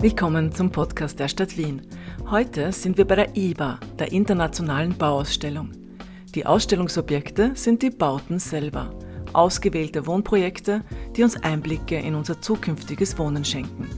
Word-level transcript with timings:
Willkommen 0.00 0.50
zum 0.50 0.70
Podcast 0.72 1.20
der 1.20 1.28
Stadt 1.28 1.58
Wien. 1.58 1.82
Heute 2.30 2.72
sind 2.72 2.96
wir 2.96 3.04
bei 3.04 3.16
der 3.16 3.36
IBA, 3.36 3.78
der 3.98 4.10
Internationalen 4.12 4.96
Bauausstellung. 4.96 5.72
Die 6.34 6.46
Ausstellungsobjekte 6.46 7.50
sind 7.54 7.82
die 7.82 7.90
Bauten 7.90 8.38
selber, 8.38 8.94
ausgewählte 9.34 10.06
Wohnprojekte, 10.06 10.84
die 11.14 11.22
uns 11.22 11.36
Einblicke 11.42 11.98
in 11.98 12.14
unser 12.14 12.40
zukünftiges 12.40 13.18
Wohnen 13.18 13.44
schenken. 13.44 13.90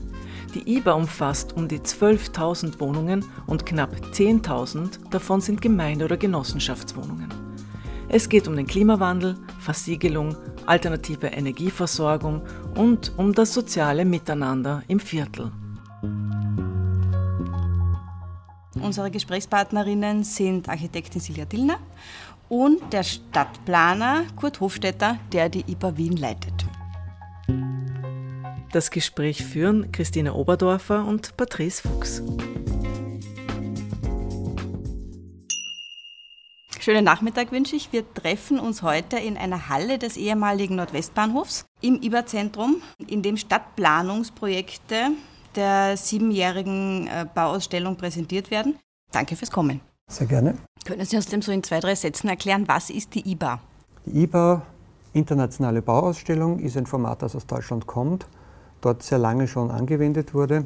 Die 0.53 0.75
IBA 0.75 0.91
umfasst 0.91 1.53
um 1.55 1.69
die 1.69 1.79
12.000 1.79 2.81
Wohnungen 2.81 3.23
und 3.47 3.65
knapp 3.65 3.95
10.000 4.11 5.09
davon 5.09 5.39
sind 5.39 5.61
Gemeinde- 5.61 6.03
oder 6.03 6.17
Genossenschaftswohnungen. 6.17 7.29
Es 8.09 8.27
geht 8.27 8.49
um 8.49 8.57
den 8.57 8.67
Klimawandel, 8.67 9.37
Versiegelung, 9.61 10.35
alternative 10.65 11.27
Energieversorgung 11.27 12.41
und 12.75 13.13
um 13.15 13.31
das 13.31 13.53
soziale 13.53 14.03
Miteinander 14.03 14.83
im 14.89 14.99
Viertel. 14.99 15.53
Unsere 18.83 19.09
Gesprächspartnerinnen 19.09 20.25
sind 20.25 20.67
Architektin 20.67 21.21
Silja 21.21 21.45
Dillner 21.45 21.79
und 22.49 22.91
der 22.91 23.03
Stadtplaner 23.03 24.25
Kurt 24.35 24.59
Hofstetter, 24.59 25.17
der 25.31 25.47
die 25.47 25.63
IBA 25.71 25.95
Wien 25.95 26.17
leitet. 26.17 26.65
Das 28.73 28.91
Gespräch 28.91 29.45
führen 29.45 29.93
Christine 29.93 30.33
Oberdorfer 30.33 31.05
und 31.05 31.37
Patrice 31.37 31.81
Fuchs. 31.81 32.21
Schönen 36.81 37.05
Nachmittag 37.05 37.53
wünsche 37.53 37.77
ich. 37.77 37.93
Wir 37.93 38.03
treffen 38.13 38.59
uns 38.59 38.81
heute 38.81 39.15
in 39.17 39.37
einer 39.37 39.69
Halle 39.69 39.97
des 39.97 40.17
ehemaligen 40.17 40.75
Nordwestbahnhofs 40.75 41.63
im 41.79 42.01
IBA-Zentrum, 42.01 42.81
in 43.07 43.21
dem 43.21 43.37
Stadtplanungsprojekte 43.37 45.11
der 45.55 45.97
siebenjährigen 45.97 47.07
äh, 47.07 47.25
Bauausstellung 47.33 47.95
präsentiert 47.95 48.51
werden. 48.51 48.77
Danke 49.11 49.35
fürs 49.35 49.51
Kommen. 49.51 49.81
Sehr 50.07 50.27
gerne. 50.27 50.55
Können 50.85 51.05
Sie 51.05 51.15
uns 51.15 51.27
dem 51.27 51.41
so 51.41 51.51
in 51.51 51.63
zwei, 51.63 51.79
drei 51.79 51.95
Sätzen 51.95 52.27
erklären, 52.27 52.67
was 52.67 52.89
ist 52.89 53.15
die 53.15 53.29
IBA? 53.31 53.59
Die 54.05 54.23
IBA, 54.23 54.61
Internationale 55.13 55.81
Bauausstellung, 55.81 56.59
ist 56.59 56.75
ein 56.75 56.85
Format, 56.85 57.21
das 57.21 57.35
aus 57.35 57.45
Deutschland 57.45 57.87
kommt, 57.87 58.27
dort 58.81 59.03
sehr 59.03 59.17
lange 59.17 59.47
schon 59.47 59.71
angewendet 59.71 60.33
wurde 60.33 60.65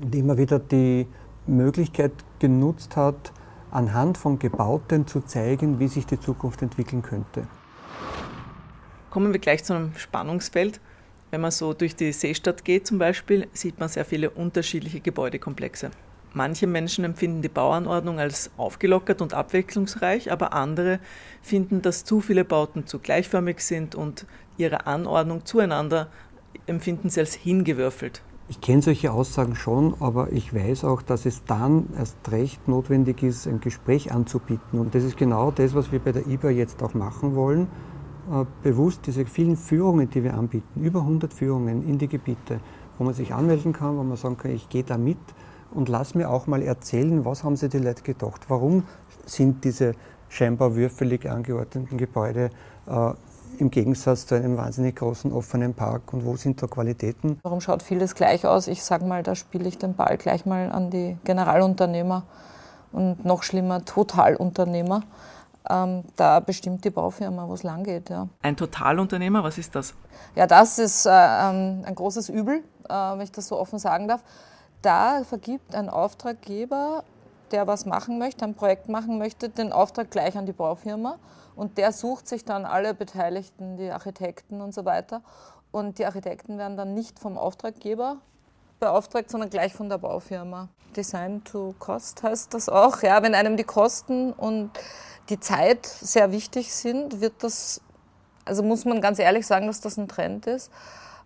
und 0.00 0.14
immer 0.14 0.38
wieder 0.38 0.58
die 0.58 1.06
Möglichkeit 1.46 2.12
genutzt 2.38 2.96
hat, 2.96 3.32
anhand 3.70 4.16
von 4.16 4.38
Gebauten 4.38 5.06
zu 5.06 5.20
zeigen, 5.20 5.78
wie 5.78 5.88
sich 5.88 6.06
die 6.06 6.18
Zukunft 6.18 6.62
entwickeln 6.62 7.02
könnte. 7.02 7.46
Kommen 9.10 9.32
wir 9.32 9.40
gleich 9.40 9.62
zu 9.62 9.74
einem 9.74 9.94
Spannungsfeld. 9.96 10.80
Wenn 11.30 11.40
man 11.40 11.50
so 11.50 11.72
durch 11.74 11.96
die 11.96 12.12
Seestadt 12.12 12.64
geht 12.64 12.86
zum 12.86 12.98
Beispiel, 12.98 13.48
sieht 13.52 13.80
man 13.80 13.88
sehr 13.88 14.04
viele 14.04 14.30
unterschiedliche 14.30 15.00
Gebäudekomplexe. 15.00 15.90
Manche 16.32 16.66
Menschen 16.66 17.04
empfinden 17.04 17.42
die 17.42 17.48
Bauanordnung 17.48 18.18
als 18.18 18.50
aufgelockert 18.56 19.22
und 19.22 19.34
abwechslungsreich, 19.34 20.32
aber 20.32 20.52
andere 20.52 20.98
finden, 21.42 21.80
dass 21.80 22.04
zu 22.04 22.20
viele 22.20 22.44
Bauten 22.44 22.86
zu 22.86 22.98
gleichförmig 22.98 23.60
sind 23.60 23.94
und 23.94 24.26
ihre 24.56 24.86
Anordnung 24.86 25.44
zueinander 25.44 26.08
empfinden 26.66 27.08
sie 27.08 27.20
als 27.20 27.34
hingewürfelt. 27.34 28.22
Ich 28.48 28.60
kenne 28.60 28.82
solche 28.82 29.10
Aussagen 29.12 29.54
schon, 29.54 29.94
aber 30.00 30.32
ich 30.32 30.52
weiß 30.52 30.84
auch, 30.84 31.02
dass 31.02 31.24
es 31.24 31.44
dann 31.44 31.86
erst 31.96 32.16
recht 32.30 32.68
notwendig 32.68 33.22
ist, 33.22 33.46
ein 33.46 33.60
Gespräch 33.60 34.12
anzubieten. 34.12 34.78
Und 34.80 34.94
das 34.94 35.02
ist 35.02 35.16
genau 35.16 35.50
das, 35.50 35.74
was 35.74 35.92
wir 35.92 35.98
bei 35.98 36.12
der 36.12 36.26
IBA 36.26 36.50
jetzt 36.50 36.82
auch 36.82 36.94
machen 36.94 37.34
wollen 37.36 37.68
bewusst 38.62 39.06
diese 39.06 39.26
vielen 39.26 39.56
Führungen, 39.56 40.08
die 40.08 40.24
wir 40.24 40.34
anbieten, 40.34 40.80
über 40.80 41.00
100 41.00 41.32
Führungen 41.32 41.86
in 41.86 41.98
die 41.98 42.08
Gebiete, 42.08 42.60
wo 42.98 43.04
man 43.04 43.14
sich 43.14 43.34
anmelden 43.34 43.72
kann, 43.72 43.96
wo 43.96 44.02
man 44.02 44.16
sagen 44.16 44.36
kann, 44.36 44.52
ich 44.52 44.68
gehe 44.68 44.84
da 44.84 44.96
mit 44.96 45.18
und 45.72 45.88
lass 45.88 46.14
mir 46.14 46.30
auch 46.30 46.46
mal 46.46 46.62
erzählen, 46.62 47.24
was 47.24 47.44
haben 47.44 47.56
sich 47.56 47.70
die 47.70 47.78
Leute 47.78 48.02
gedacht, 48.02 48.42
warum 48.48 48.84
sind 49.26 49.64
diese 49.64 49.94
scheinbar 50.28 50.74
würfelig 50.74 51.28
angeordneten 51.28 51.98
Gebäude 51.98 52.50
äh, 52.86 53.12
im 53.58 53.70
Gegensatz 53.70 54.26
zu 54.26 54.34
einem 54.34 54.56
wahnsinnig 54.56 54.96
großen 54.96 55.32
offenen 55.32 55.74
Park 55.74 56.12
und 56.12 56.24
wo 56.24 56.36
sind 56.36 56.60
da 56.62 56.66
Qualitäten? 56.66 57.38
Warum 57.42 57.60
schaut 57.60 57.82
vieles 57.82 58.14
gleich 58.14 58.46
aus? 58.46 58.66
Ich 58.66 58.82
sage 58.82 59.04
mal, 59.04 59.22
da 59.22 59.34
spiele 59.34 59.68
ich 59.68 59.78
den 59.78 59.94
Ball 59.94 60.16
gleich 60.16 60.44
mal 60.44 60.72
an 60.72 60.90
die 60.90 61.16
Generalunternehmer 61.24 62.24
und 62.92 63.24
noch 63.24 63.42
schlimmer 63.42 63.84
Totalunternehmer 63.84 65.02
ähm, 65.68 66.04
da 66.16 66.40
bestimmt 66.40 66.84
die 66.84 66.90
Baufirma, 66.90 67.48
wo 67.48 67.54
es 67.54 67.62
lang 67.62 67.84
geht. 67.84 68.10
Ja. 68.10 68.28
Ein 68.42 68.56
Totalunternehmer, 68.56 69.42
was 69.42 69.58
ist 69.58 69.74
das? 69.74 69.94
Ja, 70.34 70.46
das 70.46 70.78
ist 70.78 71.06
äh, 71.06 71.10
ähm, 71.10 71.82
ein 71.84 71.94
großes 71.94 72.28
Übel, 72.28 72.62
äh, 72.88 72.92
wenn 72.92 73.22
ich 73.22 73.32
das 73.32 73.48
so 73.48 73.58
offen 73.58 73.78
sagen 73.78 74.08
darf. 74.08 74.22
Da 74.82 75.24
vergibt 75.24 75.74
ein 75.74 75.88
Auftraggeber, 75.88 77.04
der 77.50 77.66
was 77.66 77.86
machen 77.86 78.18
möchte, 78.18 78.44
ein 78.44 78.54
Projekt 78.54 78.88
machen 78.88 79.18
möchte, 79.18 79.48
den 79.48 79.72
Auftrag 79.72 80.10
gleich 80.10 80.36
an 80.36 80.44
die 80.44 80.52
Baufirma 80.52 81.16
und 81.56 81.78
der 81.78 81.92
sucht 81.92 82.28
sich 82.28 82.44
dann 82.44 82.64
alle 82.66 82.94
Beteiligten, 82.94 83.76
die 83.76 83.90
Architekten 83.90 84.60
und 84.60 84.74
so 84.74 84.84
weiter. 84.84 85.22
Und 85.70 85.98
die 85.98 86.06
Architekten 86.06 86.58
werden 86.58 86.76
dann 86.76 86.94
nicht 86.94 87.18
vom 87.18 87.38
Auftraggeber 87.38 88.18
beauftragt, 88.80 89.30
sondern 89.30 89.50
gleich 89.50 89.72
von 89.72 89.88
der 89.88 89.98
Baufirma. 89.98 90.68
Design 90.96 91.42
to 91.44 91.74
Cost 91.78 92.22
heißt 92.22 92.54
das 92.54 92.68
auch. 92.68 93.02
Ja, 93.02 93.22
wenn 93.22 93.34
einem 93.34 93.56
die 93.56 93.64
Kosten 93.64 94.32
und 94.32 94.70
die 95.28 95.40
Zeit 95.40 95.86
sehr 95.86 96.32
wichtig 96.32 96.72
sind, 96.74 97.20
wird 97.20 97.34
das, 97.40 97.80
also 98.44 98.62
muss 98.62 98.84
man 98.84 99.00
ganz 99.00 99.18
ehrlich 99.18 99.46
sagen, 99.46 99.66
dass 99.66 99.80
das 99.80 99.96
ein 99.96 100.08
Trend 100.08 100.46
ist, 100.46 100.70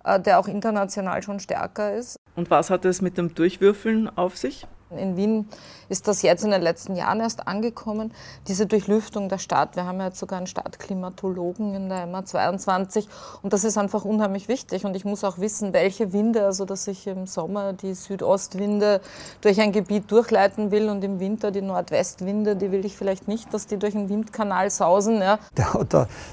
äh, 0.04 0.20
der 0.20 0.38
auch 0.38 0.48
international 0.48 1.22
schon 1.22 1.40
stärker 1.40 1.94
ist. 1.94 2.16
Und 2.36 2.50
was 2.50 2.70
hat 2.70 2.84
es 2.84 3.02
mit 3.02 3.18
dem 3.18 3.34
Durchwürfeln 3.34 4.08
auf 4.16 4.36
sich? 4.36 4.66
In 4.90 5.16
Wien 5.16 5.48
ist 5.90 6.08
das 6.08 6.22
jetzt 6.22 6.44
in 6.44 6.50
den 6.50 6.62
letzten 6.62 6.96
Jahren 6.96 7.20
erst 7.20 7.46
angekommen, 7.46 8.12
diese 8.46 8.66
Durchlüftung 8.66 9.28
der 9.28 9.38
Stadt. 9.38 9.76
Wir 9.76 9.84
haben 9.84 9.98
ja 9.98 10.06
jetzt 10.06 10.18
sogar 10.18 10.38
einen 10.38 10.46
Stadtklimatologen 10.46 11.74
in 11.74 11.88
der 11.90 12.06
MA22 12.06 13.06
und 13.42 13.52
das 13.52 13.64
ist 13.64 13.76
einfach 13.76 14.06
unheimlich 14.06 14.48
wichtig. 14.48 14.86
Und 14.86 14.96
ich 14.96 15.04
muss 15.04 15.24
auch 15.24 15.38
wissen, 15.38 15.74
welche 15.74 16.12
Winde, 16.14 16.44
also 16.46 16.64
dass 16.64 16.88
ich 16.88 17.06
im 17.06 17.26
Sommer 17.26 17.74
die 17.74 17.92
Südostwinde 17.92 19.02
durch 19.42 19.60
ein 19.60 19.72
Gebiet 19.72 20.10
durchleiten 20.10 20.70
will 20.70 20.88
und 20.88 21.04
im 21.04 21.20
Winter 21.20 21.50
die 21.50 21.62
Nordwestwinde, 21.62 22.56
die 22.56 22.72
will 22.72 22.86
ich 22.86 22.96
vielleicht 22.96 23.28
nicht, 23.28 23.52
dass 23.52 23.66
die 23.66 23.76
durch 23.76 23.92
den 23.92 24.08
Windkanal 24.08 24.70
sausen. 24.70 25.20
Ja. 25.20 25.38
Da 25.54 25.74
hat 25.74 25.92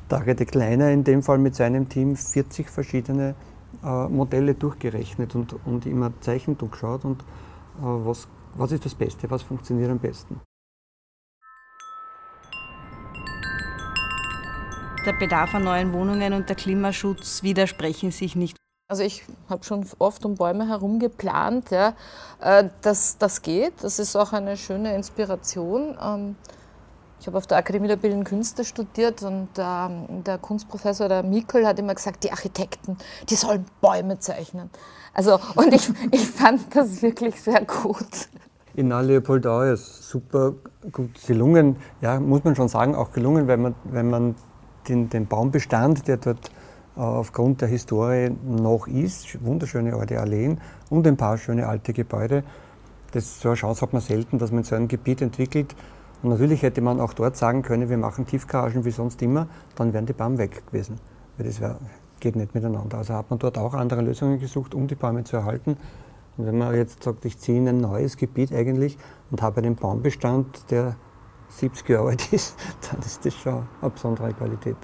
der 0.09 0.45
Kleiner 0.45 0.91
in 0.91 1.03
dem 1.03 1.23
Fall 1.23 1.39
mit 1.39 1.55
seinem 1.55 1.89
Team 1.89 2.15
40 2.15 2.69
verschiedene 2.69 3.35
äh, 3.83 4.07
Modelle 4.07 4.53
durchgerechnet 4.53 5.35
und, 5.35 5.55
und 5.65 5.85
immer 5.85 6.11
Zeichentuch 6.21 6.71
geschaut 6.71 7.03
und 7.03 7.21
äh, 7.21 7.23
was 7.81 8.27
was 8.55 8.71
ist 8.71 8.85
das 8.85 8.95
Beste, 8.95 9.29
was 9.29 9.43
funktioniert 9.43 9.91
am 9.91 9.99
besten. 9.99 10.41
Der 15.05 15.13
Bedarf 15.13 15.53
an 15.53 15.63
neuen 15.63 15.93
Wohnungen 15.93 16.33
und 16.33 16.49
der 16.49 16.55
Klimaschutz 16.55 17.43
widersprechen 17.43 18.11
sich 18.11 18.35
nicht. 18.35 18.57
Also 18.87 19.03
ich 19.03 19.23
habe 19.49 19.63
schon 19.63 19.85
oft 19.99 20.25
um 20.25 20.35
Bäume 20.35 20.67
herum 20.67 20.99
geplant, 20.99 21.71
ja, 21.71 21.95
äh, 22.39 22.69
dass 22.81 23.17
das 23.17 23.41
geht. 23.41 23.73
Das 23.83 23.99
ist 23.99 24.15
auch 24.15 24.33
eine 24.33 24.57
schöne 24.57 24.95
Inspiration. 24.95 25.97
Ich 27.19 27.27
habe 27.27 27.37
auf 27.37 27.47
der 27.47 27.57
Akademie 27.57 27.87
der 27.87 27.95
Bildenden 27.95 28.25
Künste 28.25 28.63
studiert 28.65 29.23
und 29.23 29.49
ähm, 29.57 30.23
der 30.23 30.37
Kunstprofessor, 30.37 31.07
der 31.07 31.23
Mikkel, 31.23 31.65
hat 31.65 31.79
immer 31.79 31.95
gesagt, 31.95 32.23
die 32.23 32.31
Architekten, 32.31 32.97
die 33.29 33.35
sollen 33.35 33.65
Bäume 33.81 34.19
zeichnen. 34.19 34.69
Also, 35.13 35.39
und 35.55 35.73
ich, 35.73 35.89
ich 36.11 36.27
fand 36.27 36.75
das 36.75 37.01
wirklich 37.01 37.41
sehr 37.41 37.63
gut. 37.65 38.29
In 38.75 38.89
Leopoldau 38.89 39.61
ist 39.61 40.09
super 40.09 40.53
gut 40.91 41.11
gelungen, 41.25 41.77
ja, 42.01 42.19
muss 42.19 42.43
man 42.43 42.55
schon 42.55 42.67
sagen, 42.67 42.93
auch 42.93 43.13
gelungen, 43.13 43.47
weil 43.47 43.57
man, 43.57 43.75
wenn 43.85 44.09
man 44.09 44.35
den, 44.89 45.09
den 45.09 45.27
Baumbestand, 45.27 46.07
der 46.09 46.17
dort 46.17 46.51
äh, 46.97 46.99
aufgrund 46.99 47.61
der 47.61 47.69
Historie 47.69 48.35
noch 48.43 48.87
ist, 48.87 49.43
wunderschöne 49.43 49.95
alte 49.95 50.19
Alleen 50.19 50.59
und 50.89 51.07
ein 51.07 51.15
paar 51.15 51.37
schöne 51.37 51.67
alte 51.67 51.93
Gebäude, 51.93 52.43
das, 53.11 53.39
so 53.39 53.49
eine 53.49 53.55
Chance 53.55 53.81
hat 53.81 53.93
man 53.93 54.01
selten, 54.01 54.39
dass 54.39 54.51
man 54.51 54.63
so 54.63 54.75
ein 54.75 54.89
Gebiet 54.89 55.21
entwickelt. 55.21 55.73
Und 56.25 56.31
natürlich 56.31 56.63
hätte 56.63 56.81
man 56.81 56.99
auch 56.99 57.13
dort 57.13 57.37
sagen 57.37 57.61
können, 57.61 57.87
wir 57.87 57.99
machen 57.99 58.25
Tiefgaragen 58.25 58.83
wie 58.83 58.89
sonst 58.89 59.21
immer, 59.21 59.47
dann 59.75 59.93
wären 59.93 60.07
die 60.07 60.13
Bäume 60.13 60.39
weg 60.39 60.65
gewesen. 60.65 60.99
Weil 61.37 61.45
das 61.45 61.61
wär, 61.61 61.77
geht 62.19 62.35
nicht 62.35 62.55
miteinander. 62.55 62.97
Also 62.97 63.13
hat 63.13 63.29
man 63.29 63.37
dort 63.37 63.59
auch 63.59 63.75
andere 63.75 64.01
Lösungen 64.01 64.39
gesucht, 64.39 64.73
um 64.73 64.87
die 64.87 64.95
Bäume 64.95 65.23
zu 65.23 65.35
erhalten. 65.35 65.77
Und 66.35 66.47
wenn 66.47 66.57
man 66.57 66.73
jetzt 66.73 67.03
sagt, 67.03 67.25
ich 67.25 67.37
ziehe 67.37 67.59
in 67.59 67.67
ein 67.67 67.77
neues 67.77 68.17
Gebiet 68.17 68.51
eigentlich 68.51 68.97
und 69.29 69.43
habe 69.43 69.61
einen 69.61 69.75
Baumbestand, 69.75 70.71
der 70.71 70.95
70 71.49 71.89
Jahre 71.89 72.07
alt 72.07 72.27
ist, 72.33 72.55
dann 72.89 73.01
ist 73.01 73.23
das 73.23 73.35
schon 73.35 73.67
eine 73.79 73.91
besondere 73.91 74.33
Qualität. 74.33 74.77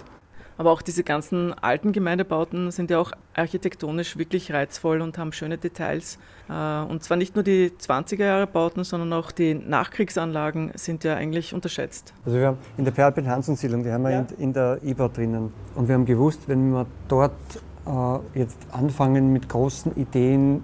Aber 0.61 0.73
auch 0.73 0.83
diese 0.83 1.03
ganzen 1.03 1.55
alten 1.55 1.91
Gemeindebauten 1.91 2.69
sind 2.69 2.91
ja 2.91 2.99
auch 2.99 3.13
architektonisch 3.33 4.19
wirklich 4.19 4.53
reizvoll 4.53 5.01
und 5.01 5.17
haben 5.17 5.31
schöne 5.31 5.57
Details. 5.57 6.19
Äh, 6.49 6.83
und 6.83 7.03
zwar 7.03 7.17
nicht 7.17 7.33
nur 7.33 7.43
die 7.43 7.71
20er 7.71 8.23
Jahre 8.23 8.45
Bauten, 8.45 8.83
sondern 8.83 9.11
auch 9.11 9.31
die 9.31 9.55
Nachkriegsanlagen 9.55 10.69
sind 10.75 11.03
ja 11.03 11.15
eigentlich 11.15 11.55
unterschätzt. 11.55 12.13
Also 12.27 12.37
wir 12.37 12.45
haben 12.45 12.57
in 12.77 12.85
der 12.85 12.91
Perl 12.91 13.11
Hansen 13.25 13.55
Siedlung, 13.55 13.83
die 13.83 13.91
haben 13.91 14.03
wir 14.03 14.11
ja. 14.11 14.25
in, 14.37 14.53
der 14.53 14.77
IBA 14.83 15.07
drinnen. 15.07 15.51
Und 15.73 15.87
wir 15.87 15.95
haben 15.95 16.05
gewusst, 16.05 16.41
wenn 16.45 16.69
wir 16.69 16.85
dort 17.07 17.31
äh, 17.87 18.39
jetzt 18.39 18.59
anfangen 18.71 19.33
mit 19.33 19.49
großen 19.49 19.95
Ideen 19.95 20.63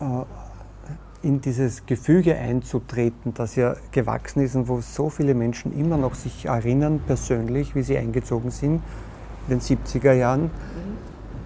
äh, 0.00 1.26
in 1.28 1.42
dieses 1.42 1.84
Gefüge 1.84 2.34
einzutreten, 2.34 3.34
das 3.34 3.56
ja 3.56 3.76
gewachsen 3.92 4.42
ist 4.42 4.56
und 4.56 4.68
wo 4.68 4.80
so 4.80 5.10
viele 5.10 5.34
Menschen 5.34 5.78
immer 5.78 5.98
noch 5.98 6.14
sich 6.14 6.46
erinnern, 6.46 7.02
persönlich, 7.06 7.74
wie 7.74 7.82
sie 7.82 7.98
eingezogen 7.98 8.50
sind 8.50 8.76
in 8.76 8.82
den 9.48 9.60
70er 9.60 10.12
Jahren, 10.12 10.50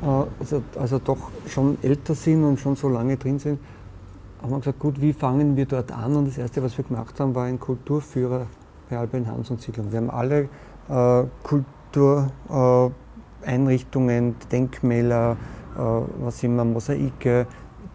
mhm. 0.03 0.25
also, 0.41 0.63
also 0.79 0.99
doch 0.99 1.31
schon 1.47 1.79
älter 1.83 2.15
sind 2.15 2.45
und 2.45 2.61
schon 2.61 2.77
so 2.77 2.89
lange 2.89 3.17
drin 3.17 3.39
sind, 3.39 3.59
haben 4.43 4.51
wir 4.51 4.59
gesagt, 4.59 4.79
gut, 4.79 5.01
wie 5.01 5.13
fangen 5.13 5.57
wir 5.57 5.67
dort 5.67 5.91
an? 5.93 6.15
Und 6.17 6.29
das 6.29 6.39
Erste, 6.39 6.63
was 6.63 6.79
wir 6.79 6.85
gemacht 6.85 7.19
haben, 7.19 7.35
war 7.35 7.47
ein 7.47 7.59
Kulturführer 7.59 8.47
bei 8.89 8.97
Albin 8.99 9.27
Hans 9.27 9.51
und 9.51 9.61
Siedlung. 9.61 9.91
Wir 9.91 9.99
haben 9.99 10.11
alle 10.11 10.49
äh, 10.89 11.25
Kultureinrichtungen, 11.43 14.31
äh, 14.31 14.35
Denkmäler, 14.51 15.37
äh, 15.77 15.81
was 16.21 16.41
immer, 16.43 16.65
Mosaike, 16.65 17.47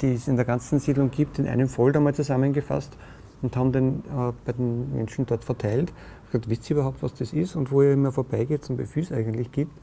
die 0.02 0.14
es 0.16 0.28
in 0.28 0.36
der 0.36 0.46
ganzen 0.46 0.80
Siedlung 0.80 1.12
gibt, 1.12 1.38
in 1.40 1.48
einem 1.48 1.70
Folder 1.70 2.00
mal 2.00 2.14
zusammengefasst 2.14 2.98
und 3.42 3.56
haben 3.56 3.72
den 3.72 4.00
äh, 4.00 4.34
bei 4.46 4.52
den 4.52 4.94
Menschen 4.94 5.26
dort 5.26 5.44
verteilt. 5.44 5.92
Gesagt, 6.26 6.48
wisst 6.50 6.70
ihr 6.70 6.76
überhaupt, 6.78 7.02
was 7.04 7.14
das 7.14 7.34
ist 7.34 7.56
und 7.56 7.72
wo 7.72 7.82
ihr 7.82 7.94
immer 7.94 8.12
vorbeigeht 8.12 8.70
und 8.70 8.78
wie 8.80 8.86
viel 8.86 9.04
es 9.04 9.12
eigentlich 9.12 9.52
gibt? 9.52 9.74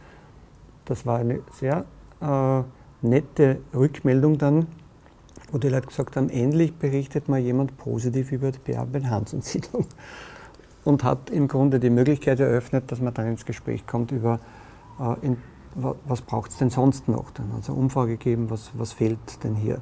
Das 0.90 1.06
war 1.06 1.18
eine 1.18 1.38
sehr 1.52 1.84
äh, 2.20 2.62
nette 3.06 3.60
Rückmeldung 3.72 4.38
dann, 4.38 4.66
wo 5.52 5.58
die 5.58 5.68
Leute 5.68 5.86
gesagt 5.86 6.16
haben, 6.16 6.28
endlich 6.30 6.74
berichtet 6.74 7.28
mal 7.28 7.38
jemand 7.38 7.78
positiv 7.78 8.32
über 8.32 8.50
die 8.50 8.58
Beerben-Hansen-Siedlung 8.58 9.86
und 10.84 11.04
hat 11.04 11.30
im 11.30 11.46
Grunde 11.46 11.78
die 11.78 11.90
Möglichkeit 11.90 12.40
eröffnet, 12.40 12.90
dass 12.90 13.00
man 13.00 13.14
dann 13.14 13.28
ins 13.28 13.46
Gespräch 13.46 13.86
kommt 13.86 14.10
über, 14.10 14.40
äh, 14.98 15.14
in, 15.24 15.36
was 16.06 16.22
braucht 16.22 16.50
es 16.50 16.56
denn 16.56 16.70
sonst 16.70 17.06
noch? 17.06 17.30
Dann 17.30 17.52
hat 17.52 17.62
es 17.62 17.70
eine 17.70 17.78
Umfrage 17.78 18.16
gegeben, 18.16 18.50
was, 18.50 18.72
was 18.74 18.92
fehlt 18.92 19.44
denn 19.44 19.54
hier? 19.54 19.80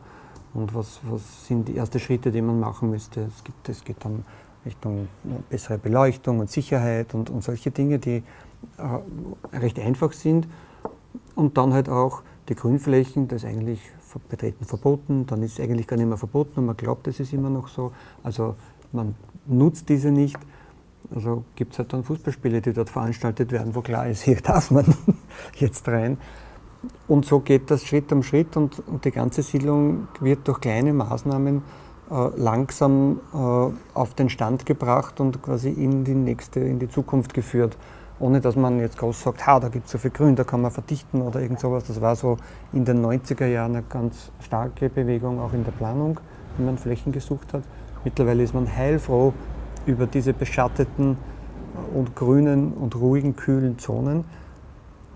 und 0.52 0.74
was, 0.74 1.00
was 1.04 1.46
sind 1.46 1.68
die 1.68 1.76
ersten 1.76 2.00
Schritte, 2.00 2.30
die 2.30 2.42
man 2.42 2.58
machen 2.60 2.90
müsste. 2.90 3.22
Es, 3.22 3.44
gibt, 3.44 3.68
es 3.68 3.84
geht 3.84 4.04
dann 4.04 4.24
Richtung 4.64 5.08
bessere 5.48 5.78
Beleuchtung 5.78 6.40
und 6.40 6.50
Sicherheit 6.50 7.14
und, 7.14 7.30
und 7.30 7.42
solche 7.42 7.70
Dinge, 7.70 7.98
die 7.98 8.22
äh, 8.76 9.56
recht 9.56 9.78
einfach 9.78 10.12
sind. 10.12 10.46
Und 11.34 11.56
dann 11.56 11.72
halt 11.72 11.88
auch 11.88 12.22
die 12.48 12.54
Grünflächen, 12.54 13.28
das 13.28 13.42
ist 13.42 13.48
eigentlich 13.48 13.80
betreten 14.28 14.64
verboten, 14.64 15.26
dann 15.26 15.42
ist 15.42 15.58
es 15.58 15.60
eigentlich 15.60 15.86
gar 15.86 15.96
nicht 15.96 16.06
mehr 16.06 16.16
verboten 16.16 16.58
und 16.60 16.66
man 16.66 16.76
glaubt, 16.76 17.06
es 17.08 17.20
ist 17.20 17.32
immer 17.32 17.50
noch 17.50 17.68
so. 17.68 17.92
Also 18.22 18.56
man 18.92 19.14
nutzt 19.46 19.88
diese 19.88 20.10
nicht. 20.10 20.38
Also 21.14 21.44
gibt 21.54 21.72
es 21.72 21.78
halt 21.78 21.92
dann 21.92 22.04
Fußballspiele, 22.04 22.60
die 22.60 22.72
dort 22.72 22.90
veranstaltet 22.90 23.52
werden, 23.52 23.74
wo 23.74 23.80
klar 23.82 24.08
ist, 24.08 24.22
hier 24.24 24.40
darf 24.40 24.70
man 24.70 24.86
jetzt 25.56 25.86
rein. 25.88 26.18
Und 27.06 27.24
so 27.26 27.40
geht 27.40 27.70
das 27.70 27.84
Schritt 27.84 28.12
um 28.12 28.22
Schritt 28.22 28.56
und, 28.56 28.80
und 28.86 29.04
die 29.04 29.10
ganze 29.10 29.42
Siedlung 29.42 30.08
wird 30.20 30.46
durch 30.46 30.60
kleine 30.60 30.92
Maßnahmen 30.92 31.62
äh, 32.10 32.28
langsam 32.36 33.20
äh, 33.34 33.36
auf 33.94 34.14
den 34.14 34.30
Stand 34.30 34.64
gebracht 34.64 35.20
und 35.20 35.42
quasi 35.42 35.70
in 35.70 36.04
die 36.04 36.14
nächste, 36.14 36.60
in 36.60 36.78
die 36.78 36.88
Zukunft 36.88 37.34
geführt. 37.34 37.76
Ohne 38.20 38.40
dass 38.40 38.56
man 38.56 38.80
jetzt 38.80 38.98
groß 38.98 39.22
sagt, 39.22 39.46
ha, 39.46 39.60
da 39.60 39.68
gibt 39.68 39.86
es 39.86 39.92
so 39.92 39.98
viel 39.98 40.10
Grün, 40.10 40.34
da 40.34 40.44
kann 40.44 40.60
man 40.60 40.70
verdichten 40.70 41.22
oder 41.22 41.40
irgend 41.40 41.60
sowas. 41.60 41.84
Das 41.86 42.00
war 42.00 42.16
so 42.16 42.36
in 42.72 42.84
den 42.84 43.04
90er 43.04 43.46
Jahren 43.46 43.76
eine 43.76 43.84
ganz 43.88 44.32
starke 44.40 44.88
Bewegung 44.88 45.40
auch 45.40 45.52
in 45.52 45.64
der 45.64 45.72
Planung, 45.72 46.18
wenn 46.56 46.66
man 46.66 46.78
Flächen 46.78 47.12
gesucht 47.12 47.52
hat. 47.52 47.62
Mittlerweile 48.04 48.42
ist 48.42 48.54
man 48.54 48.66
heilfroh 48.74 49.32
über 49.86 50.06
diese 50.06 50.32
beschatteten 50.32 51.16
und 51.94 52.16
grünen 52.16 52.72
und 52.72 52.96
ruhigen, 52.96 53.36
kühlen 53.36 53.78
Zonen 53.78 54.24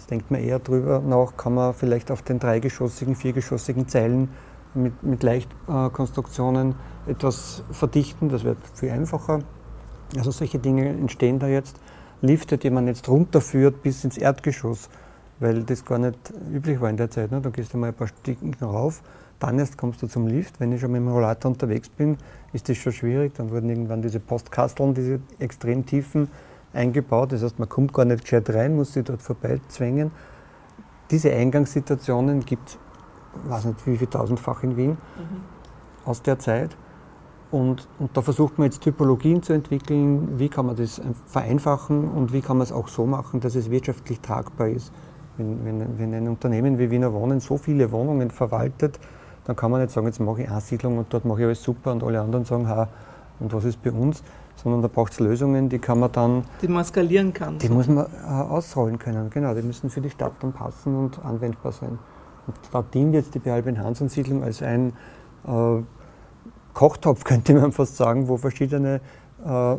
Jetzt 0.02 0.10
denkt 0.10 0.32
man 0.32 0.40
eher 0.40 0.58
drüber 0.58 0.98
nach, 0.98 1.36
kann 1.36 1.54
man 1.54 1.74
vielleicht 1.74 2.10
auf 2.10 2.22
den 2.22 2.40
dreigeschossigen, 2.40 3.14
viergeschossigen 3.14 3.86
Zeilen 3.86 4.30
mit, 4.74 5.00
mit 5.04 5.22
Leichtkonstruktionen 5.22 6.74
etwas 7.06 7.62
verdichten. 7.70 8.28
Das 8.28 8.42
wird 8.42 8.58
viel 8.74 8.90
einfacher. 8.90 9.38
Also 10.16 10.32
solche 10.32 10.58
Dinge 10.58 10.88
entstehen 10.88 11.38
da 11.38 11.46
jetzt. 11.46 11.76
Lifte, 12.22 12.56
die 12.56 12.70
man 12.70 12.86
jetzt 12.86 13.08
runterführt 13.08 13.82
bis 13.82 14.04
ins 14.04 14.16
Erdgeschoss, 14.16 14.88
weil 15.40 15.64
das 15.64 15.84
gar 15.84 15.98
nicht 15.98 16.18
üblich 16.52 16.80
war 16.80 16.88
in 16.88 16.96
der 16.96 17.10
Zeit. 17.10 17.32
Ne? 17.32 17.40
Da 17.40 17.50
gehst 17.50 17.74
du 17.74 17.78
mal 17.78 17.88
ein 17.88 17.94
paar 17.94 18.06
Stücken 18.06 18.54
rauf, 18.60 19.02
dann 19.40 19.58
erst 19.58 19.76
kommst 19.76 20.00
du 20.02 20.06
zum 20.06 20.28
Lift. 20.28 20.60
Wenn 20.60 20.70
ich 20.70 20.80
schon 20.80 20.92
mit 20.92 21.00
dem 21.00 21.08
Rollator 21.08 21.50
unterwegs 21.50 21.88
bin, 21.88 22.16
ist 22.52 22.68
das 22.68 22.76
schon 22.76 22.92
schwierig. 22.92 23.34
Dann 23.34 23.50
wurden 23.50 23.68
irgendwann 23.68 24.00
diese 24.00 24.20
Postkasteln, 24.20 24.94
diese 24.94 25.18
extrem 25.40 25.84
tiefen, 25.84 26.30
eingebaut. 26.72 27.32
Das 27.32 27.42
heißt, 27.42 27.58
man 27.58 27.68
kommt 27.68 27.92
gar 27.92 28.04
nicht 28.04 28.22
gescheit 28.22 28.48
rein, 28.50 28.76
muss 28.76 28.92
sich 28.92 29.04
dort 29.04 29.20
vorbeizwängen. 29.20 30.12
Diese 31.10 31.32
Eingangssituationen 31.32 32.44
gibt 32.44 32.68
es, 32.68 32.78
weiß 33.48 33.64
nicht 33.64 33.84
wie 33.86 33.96
viel 33.96 34.06
tausendfach 34.06 34.62
in 34.62 34.76
Wien 34.76 34.90
mhm. 34.90 36.06
aus 36.06 36.22
der 36.22 36.38
Zeit. 36.38 36.76
Und, 37.52 37.86
und, 37.98 38.16
da 38.16 38.22
versucht 38.22 38.58
man 38.58 38.64
jetzt 38.64 38.80
Typologien 38.80 39.42
zu 39.42 39.52
entwickeln, 39.52 40.38
wie 40.38 40.48
kann 40.48 40.66
man 40.66 40.74
das 40.74 41.00
vereinfachen 41.26 42.08
und 42.08 42.32
wie 42.32 42.40
kann 42.40 42.56
man 42.56 42.64
es 42.64 42.72
auch 42.72 42.88
so 42.88 43.06
machen, 43.06 43.40
dass 43.40 43.54
es 43.54 43.70
wirtschaftlich 43.70 44.20
tragbar 44.20 44.68
ist. 44.68 44.90
Wenn, 45.36 45.64
wenn, 45.64 45.98
wenn 45.98 46.14
ein 46.14 46.28
Unternehmen 46.28 46.78
wie 46.78 46.90
Wiener 46.90 47.12
Wohnen 47.12 47.40
so 47.40 47.58
viele 47.58 47.92
Wohnungen 47.92 48.30
verwaltet, 48.30 48.98
dann 49.44 49.54
kann 49.54 49.70
man 49.70 49.82
nicht 49.82 49.92
sagen, 49.92 50.06
jetzt 50.06 50.18
mache 50.18 50.42
ich 50.42 50.50
eine 50.50 50.60
Siedlung 50.60 50.98
und 50.98 51.12
dort 51.12 51.24
mache 51.24 51.40
ich 51.40 51.46
alles 51.46 51.62
super 51.62 51.92
und 51.92 52.02
alle 52.02 52.20
anderen 52.20 52.44
sagen, 52.44 52.68
ha, 52.68 52.88
und 53.38 53.52
was 53.52 53.64
ist 53.64 53.82
bei 53.82 53.92
uns? 53.92 54.22
sondern 54.56 54.82
da 54.82 54.88
braucht 54.88 55.12
es 55.12 55.20
Lösungen, 55.20 55.68
die 55.68 55.78
kann 55.78 55.98
man 55.98 56.12
dann. 56.12 56.44
Die 56.60 56.68
man 56.68 56.84
skalieren 56.84 57.32
kann. 57.32 57.58
Die 57.58 57.68
muss 57.68 57.88
man 57.88 58.06
äh, 58.06 58.28
ausrollen 58.28 58.98
können, 58.98 59.30
genau. 59.30 59.54
Die 59.54 59.62
müssen 59.62 59.90
für 59.90 60.00
die 60.00 60.10
Stadt 60.10 60.32
dann 60.40 60.52
passen 60.52 60.96
und 60.96 61.24
anwendbar 61.24 61.72
sein. 61.72 61.98
Und 62.46 62.56
da 62.70 62.82
dient 62.82 63.14
jetzt 63.14 63.34
die 63.34 63.38
Bealben-Hansen-Siedlung 63.38 64.42
als 64.42 64.62
ein 64.62 64.92
äh, 65.46 65.82
Kochtopf, 66.74 67.24
könnte 67.30 67.54
man 67.54 67.72
fast 67.72 67.96
sagen, 67.96 68.28
wo 68.28 68.36
verschiedene 68.36 69.00
äh, 69.44 69.76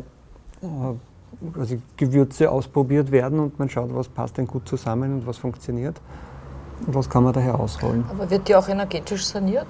also 1.58 1.76
Gewürze 1.96 2.50
ausprobiert 2.50 3.10
werden 3.10 3.40
und 3.40 3.58
man 3.58 3.68
schaut, 3.68 3.94
was 3.94 4.08
passt 4.08 4.38
denn 4.38 4.46
gut 4.46 4.68
zusammen 4.68 5.14
und 5.14 5.26
was 5.26 5.36
funktioniert 5.36 6.00
und 6.86 6.94
was 6.94 7.10
kann 7.10 7.24
man 7.24 7.32
daher 7.32 7.58
ausrollen. 7.58 8.04
Aber 8.10 8.30
wird 8.30 8.48
die 8.48 8.54
auch 8.54 8.68
energetisch 8.68 9.26
saniert? 9.26 9.66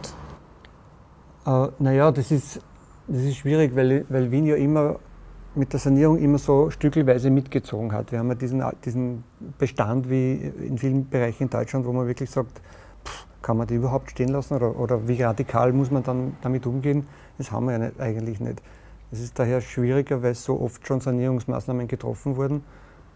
Äh, 1.47 1.69
naja, 1.79 2.12
das 2.12 2.31
ist 2.31 2.61
das 3.06 3.23
ist 3.23 3.37
schwierig, 3.37 3.76
weil, 3.76 4.06
weil 4.09 4.31
Wien 4.31 4.47
ja 4.47 4.56
immer 4.56 4.97
mit 5.55 5.73
der 5.73 5.81
Sanierung 5.81 6.19
immer 6.19 6.38
so 6.38 6.71
stückelweise 6.71 7.31
mitgezogen 7.31 7.93
hat. 7.93 8.11
Wir 8.11 8.19
haben 8.19 8.29
ja 8.29 8.35
diesen, 8.35 8.62
diesen 8.85 9.25
Bestand 9.59 10.09
wie 10.11 10.32
in 10.35 10.79
vielen 10.79 11.09
Bereichen 11.09 11.44
in 11.44 11.50
Deutschland, 11.50 11.87
wo 11.87 11.93
man 11.93 12.06
wirklich 12.06 12.31
sagt, 12.31 12.61
kann 13.45 13.59
man 13.59 13.67
die 13.67 13.75
überhaupt 13.75 14.11
stehen 14.11 14.31
lassen 14.31 14.55
oder, 14.55 14.75
oder 14.81 15.07
wie 15.07 15.23
radikal 15.23 15.73
muss 15.73 15.91
man 15.91 16.03
dann 16.03 16.37
damit 16.41 16.67
umgehen? 16.67 17.07
Das 17.37 17.53
haben 17.53 17.67
wir 17.67 17.73
ja 17.73 17.79
nicht, 17.79 18.01
eigentlich 18.01 18.41
nicht. 18.41 18.63
Es 19.13 19.21
ist 19.21 19.39
daher 19.39 19.61
schwieriger, 19.61 20.23
weil 20.23 20.35
so 20.35 20.61
oft 20.61 20.85
schon 20.87 21.01
Sanierungsmaßnahmen 21.01 21.87
getroffen 21.87 22.37
wurden. 22.37 22.65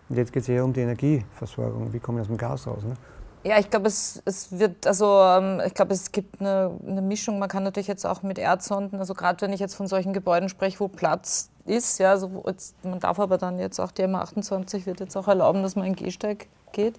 Und 0.08 0.16
jetzt 0.16 0.32
geht 0.32 0.42
es 0.42 0.48
eher 0.48 0.64
um 0.64 0.72
die 0.72 0.80
Energieversorgung. 0.80 1.92
Wie 1.92 1.98
komme 1.98 2.18
ich 2.18 2.22
aus 2.22 2.28
dem 2.28 2.36
Gas 2.36 2.66
raus? 2.66 2.84
Ne? 2.84 2.94
Ja, 3.42 3.58
ich 3.58 3.70
glaube, 3.70 3.86
es, 3.88 4.22
es 4.26 4.58
wird, 4.58 4.86
also 4.86 5.06
ähm, 5.06 5.62
ich 5.66 5.72
glaube, 5.72 5.94
es 5.94 6.12
gibt 6.12 6.40
eine, 6.40 6.72
eine, 6.86 7.00
Mischung. 7.00 7.38
Man 7.38 7.48
kann 7.48 7.62
natürlich 7.62 7.88
jetzt 7.88 8.04
auch 8.04 8.22
mit 8.22 8.38
Erdsonden, 8.38 8.98
also 8.98 9.14
gerade 9.14 9.40
wenn 9.40 9.52
ich 9.54 9.60
jetzt 9.60 9.74
von 9.74 9.86
solchen 9.86 10.12
Gebäuden 10.12 10.50
spreche, 10.50 10.78
wo 10.80 10.88
Platz 10.88 11.48
ist, 11.64 11.98
ja, 11.98 12.10
also 12.10 12.42
jetzt, 12.46 12.84
man 12.84 13.00
darf 13.00 13.18
aber 13.18 13.38
dann 13.38 13.58
jetzt 13.58 13.80
auch 13.80 13.92
die 13.92 14.02
M28 14.02 14.84
wird 14.84 15.00
jetzt 15.00 15.16
auch 15.16 15.28
erlauben, 15.28 15.62
dass 15.62 15.74
man 15.74 15.86
in 15.86 15.96
Gehsteig 15.96 16.48
geht. 16.72 16.98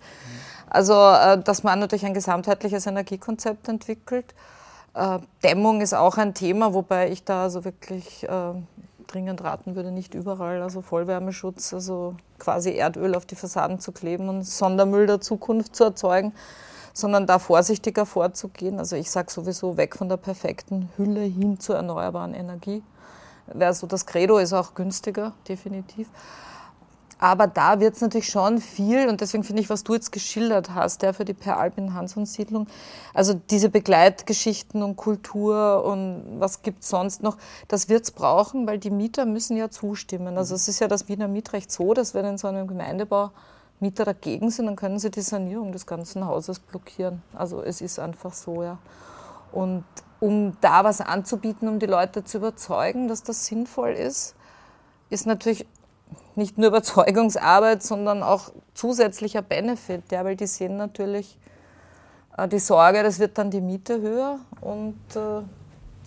Also, 0.70 0.94
äh, 0.94 1.42
dass 1.42 1.64
man 1.64 1.80
natürlich 1.80 2.06
ein 2.06 2.14
gesamtheitliches 2.14 2.86
Energiekonzept 2.86 3.68
entwickelt. 3.68 4.34
Äh, 4.94 5.20
Dämmung 5.44 5.82
ist 5.82 5.94
auch 5.94 6.18
ein 6.18 6.34
Thema, 6.34 6.74
wobei 6.74 7.10
ich 7.12 7.24
da 7.24 7.44
also 7.44 7.66
wirklich 7.66 8.24
äh, 8.28 8.54
dringend 9.08 9.44
raten 9.44 9.76
würde, 9.76 9.92
nicht 9.92 10.14
überall, 10.14 10.62
also 10.62 10.82
Vollwärmeschutz, 10.82 11.74
also 11.74 12.16
quasi 12.38 12.72
Erdöl 12.72 13.16
auf 13.16 13.26
die 13.26 13.36
Fassaden 13.36 13.80
zu 13.80 13.92
kleben 13.92 14.30
und 14.30 14.44
Sondermüll 14.44 15.08
der 15.08 15.20
Zukunft 15.22 15.76
zu 15.76 15.86
erzeugen, 15.86 16.34
sondern 16.94 17.26
da 17.26 17.40
vorsichtiger 17.40 18.06
vorzugehen. 18.06 18.80
Also 18.80 18.96
ich 18.96 19.10
sage 19.10 19.32
sowieso 19.32 19.78
weg 19.78 19.96
von 19.96 20.10
der 20.10 20.18
perfekten 20.18 20.90
Hülle 20.98 21.22
hin 21.22 21.60
zur 21.60 21.76
erneuerbaren 21.76 22.34
Energie. 22.34 22.84
Wäre 23.48 23.74
so 23.74 23.88
das 23.88 24.06
Credo, 24.06 24.38
ist 24.38 24.54
auch 24.54 24.76
günstiger, 24.76 25.34
definitiv. 25.48 26.08
Aber 27.22 27.48
da 27.48 27.82
wird 27.82 27.96
es 27.96 28.02
natürlich 28.02 28.30
schon 28.30 28.60
viel, 28.60 29.10
und 29.10 29.20
deswegen 29.20 29.44
finde 29.44 29.62
ich, 29.62 29.70
was 29.70 29.84
du 29.84 29.94
jetzt 29.94 30.14
geschildert 30.14 30.74
hast, 30.74 31.02
der 31.02 31.14
für 31.14 31.26
die 31.26 31.34
Per 31.34 31.58
Albin 31.58 31.94
Hansson 31.94 32.26
Siedlung, 32.26 32.68
also 33.14 33.34
diese 33.34 33.68
Begleitgeschichten 33.68 34.82
und 34.82 34.96
Kultur 34.96 35.84
und 35.84 36.40
was 36.40 36.62
gibt 36.62 36.84
es 36.84 36.90
sonst 36.90 37.22
noch, 37.22 37.38
das 37.68 37.90
wird 37.90 38.06
es 38.06 38.12
brauchen, 38.12 38.66
weil 38.66 38.80
die 38.80 38.90
Mieter 38.90 39.26
müssen 39.26 39.58
ja 39.58 39.70
zustimmen. 39.70 40.38
Also 40.38 40.56
es 40.56 40.70
ist 40.70 40.80
ja 40.80 40.88
das 40.88 41.10
Wiener 41.10 41.28
Mietrecht 41.28 41.74
so, 41.74 41.94
dass 41.94 42.14
wenn 42.14 42.24
in 42.24 42.38
so 42.38 42.48
einem 42.48 42.68
Gemeindebau 42.68 43.32
Mieter 43.82 44.06
dagegen 44.06 44.50
sind, 44.50 44.68
dann 44.68 44.78
können 44.78 44.98
sie 44.98 45.12
die 45.12 45.22
Sanierung 45.22 45.74
des 45.74 45.86
ganzen 45.86 46.26
Hauses 46.26 46.60
blockieren. 46.60 47.22
Also 47.34 47.62
es 47.62 47.82
ist 47.82 48.00
einfach 48.00 48.34
so, 48.34 48.64
ja. 48.64 48.78
Und 49.52 49.84
um 50.22 50.56
da 50.62 50.86
was 50.86 51.02
anzubieten, 51.02 51.68
um 51.68 51.80
die 51.80 51.86
Leute 51.86 52.24
zu 52.24 52.38
überzeugen, 52.38 53.10
dass 53.10 53.24
das 53.24 53.46
sinnvoll 53.46 53.92
ist, 53.92 54.36
ist 55.10 55.26
natürlich 55.26 55.66
nicht 56.36 56.58
nur 56.58 56.68
Überzeugungsarbeit, 56.68 57.84
sondern 57.84 58.24
auch 58.24 58.52
zusätzlicher 58.74 59.42
Benefit, 59.42 60.04
ja, 60.12 60.24
weil 60.24 60.36
die 60.36 60.48
sehen 60.48 60.78
natürlich 60.78 61.38
äh, 62.38 62.48
die 62.48 62.60
Sorge, 62.60 63.04
das 63.04 63.20
wird 63.20 63.38
dann 63.38 63.52
die 63.52 63.62
Miete 63.62 64.02
höher 64.02 64.40
und 64.62 64.96
äh, 65.16 65.44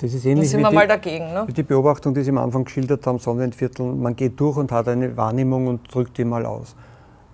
Das 0.00 0.14
ist 0.14 0.25
ähnlich 0.25 0.49
da 0.49 0.50
sind 0.52 0.61
wir 0.62 0.71
die, 0.71 0.75
mal 0.75 0.88
dagegen. 0.88 1.32
Ne? 1.32 1.44
wie 1.47 1.52
die 1.52 1.62
Beobachtung, 1.62 2.14
die 2.14 2.23
Sie 2.23 2.30
am 2.30 2.38
Anfang 2.38 2.64
geschildert 2.64 3.06
haben, 3.06 3.18
Sonnenviertel. 3.18 3.92
Man 3.94 4.16
geht 4.16 4.40
durch 4.40 4.56
und 4.56 4.73
hat 4.73 4.88
eine 4.88 5.16
Wahrnehmung 5.16 5.66
und 5.66 5.94
drückt 5.94 6.18
die 6.18 6.25
mal 6.25 6.47
aus. 6.47 6.75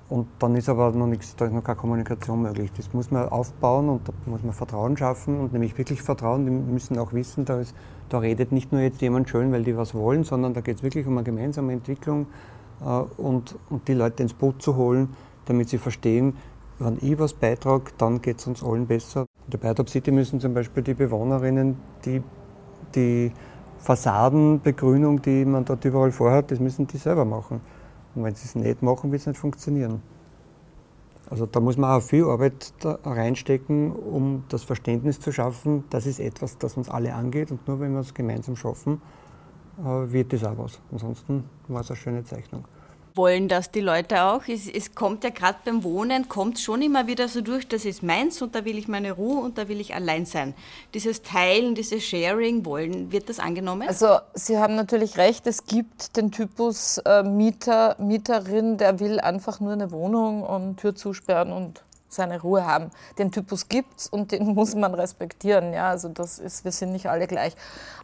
Und 0.09 0.27
dann 0.39 0.57
ist 0.57 0.71
aber 0.71 0.91
noch 0.93 1.07
nichts, 1.07 1.37
da 1.37 1.45
ist 1.45 1.53
noch 1.53 1.63
keine 1.63 1.77
Kommunikation 1.77 2.41
möglich. 2.41 2.71
Das 2.77 2.95
muss 2.95 3.11
man 3.11 3.29
aufbauen 3.29 3.91
und 3.91 4.09
da 4.09 4.13
muss 4.25 4.43
man 4.43 4.55
Vertrauen 4.55 4.97
schaffen 4.97 5.39
und 5.39 5.53
nämlich 5.53 5.77
wirklich 5.77 6.01
Vertrauen. 6.01 6.47
Die 6.47 6.51
müssen 6.51 6.99
auch 6.99 7.13
wissen, 7.13 7.45
da, 7.45 7.61
ist, 7.61 7.75
da 8.09 8.19
redet 8.19 8.53
nicht 8.53 8.73
nur 8.73 8.81
jetzt 8.81 9.01
jemand 9.01 9.29
schön, 9.29 9.53
weil 9.53 9.65
die 9.65 9.77
was 9.77 9.95
wollen, 9.95 10.25
sondern 10.25 10.55
da 10.55 10.61
geht 10.61 10.77
es 10.77 10.83
wirklich 10.83 11.07
um 11.07 11.17
eine 11.17 11.25
gemeinsame 11.25 11.73
Entwicklung 11.73 12.27
äh, 12.81 12.85
und, 13.21 13.57
und 13.71 13.89
die 13.89 13.95
Leute 13.95 14.23
ins 14.23 14.35
Boot 14.35 14.63
zu 14.63 14.77
holen, 14.77 15.11
damit 15.47 15.69
sie 15.69 15.79
verstehen, 15.79 16.35
wenn 16.79 16.99
ich 17.01 17.19
was 17.19 17.35
beitrage, 17.35 17.91
dann 17.99 18.23
geht 18.23 18.39
es 18.39 18.47
uns 18.47 18.63
allen 18.63 18.87
besser. 18.87 19.27
In 19.47 19.51
der 19.51 19.59
Beitop 19.59 19.89
City 19.89 20.13
müssen 20.13 20.39
zum 20.39 20.55
Beispiel 20.55 20.83
die 20.83 20.95
Bewohnerinnen, 20.95 21.77
die, 22.05 22.23
die 22.95 23.33
Fassadenbegrünung, 23.79 25.21
die 25.23 25.45
man 25.45 25.65
dort 25.65 25.85
überall 25.85 26.13
vorhat, 26.13 26.51
das 26.51 26.61
müssen 26.61 26.87
die 26.87 26.99
selber 26.99 27.25
machen. 27.25 27.61
Und 28.15 28.25
wenn 28.25 28.35
sie 28.35 28.45
es 28.45 28.55
nicht 28.55 28.83
machen, 28.83 29.11
wird 29.11 29.21
es 29.21 29.27
nicht 29.27 29.39
funktionieren. 29.39 30.03
Also 31.31 31.47
da 31.47 31.61
muss 31.61 31.77
man 31.77 31.91
auch 31.91 32.03
viel 32.03 32.25
Arbeit 32.25 32.73
reinstecken, 33.05 33.93
um 33.93 34.45
das 34.49 34.65
Verständnis 34.65 35.21
zu 35.21 35.31
schaffen, 35.31 35.85
das 35.91 36.07
ist 36.07 36.21
etwas, 36.21 36.57
das 36.59 36.77
uns 36.77 36.89
alle 36.89 37.15
angeht 37.15 37.51
und 37.51 37.67
nur 37.69 37.81
wenn 37.81 37.93
wir 37.93 38.01
es 38.01 38.15
gemeinsam 38.15 38.57
schaffen, 38.57 39.03
äh, 39.79 40.13
wird 40.13 40.33
das 40.33 40.45
auch 40.45 40.57
was. 40.57 40.81
Ansonsten 40.91 41.45
war 41.69 41.83
es 41.83 41.91
eine 41.91 41.97
schöne 41.97 42.25
Zeichnung 42.25 42.65
wollen 43.19 43.49
das 43.49 43.71
die 43.71 43.83
Leute 43.83 44.23
auch. 44.23 44.49
Es, 44.49 44.67
es 44.67 44.95
kommt 44.95 45.25
ja 45.25 45.29
gerade 45.31 45.59
beim 45.67 45.85
Wohnen, 45.85 46.31
kommt 46.31 46.59
schon 46.59 46.81
immer 46.81 47.07
wieder 47.07 47.29
so 47.29 47.43
durch, 47.43 47.69
das 47.69 47.85
ist 47.85 48.03
meins 48.03 48.41
und 48.41 48.55
da 48.55 48.65
will 48.65 48.79
ich 48.79 48.89
meine 48.89 49.13
Ruhe 49.13 49.43
und 49.43 49.59
da 49.59 49.69
will 49.69 49.79
ich 49.79 49.95
allein 49.95 50.25
sein. 50.25 50.55
Dieses 50.95 51.21
Teilen, 51.21 51.75
dieses 51.75 52.03
Sharing 52.03 52.65
wollen, 52.65 53.13
wird 53.13 53.29
das 53.29 53.39
angenommen? 53.39 53.87
Also 53.87 54.21
Sie 54.33 54.57
haben 54.57 54.75
natürlich 54.75 55.19
recht, 55.19 55.47
es 55.47 55.67
gibt 55.67 56.17
den 56.17 56.31
Typus 56.31 56.99
äh, 57.05 57.23
Mieter, 57.23 57.97
Mieterin, 57.99 58.79
der 58.79 59.01
will 59.01 59.21
einfach 59.21 59.61
nur 59.61 59.75
eine 59.75 59.91
Wohnung 59.91 60.43
und 60.43 60.79
Tür 60.79 60.95
zusperren 60.95 61.53
und 61.53 61.83
seine 62.09 62.41
Ruhe 62.41 62.67
haben. 62.67 62.91
Den 63.19 63.31
Typus 63.31 63.69
gibt 63.69 64.01
es 64.01 64.07
und 64.09 64.33
den 64.33 64.47
muss 64.55 64.75
man 64.75 64.95
respektieren. 64.95 65.73
Ja, 65.73 65.91
also 65.91 66.09
das 66.09 66.39
ist, 66.39 66.65
wir 66.65 66.73
sind 66.73 66.93
nicht 66.93 67.07
alle 67.09 67.27
gleich. 67.27 67.55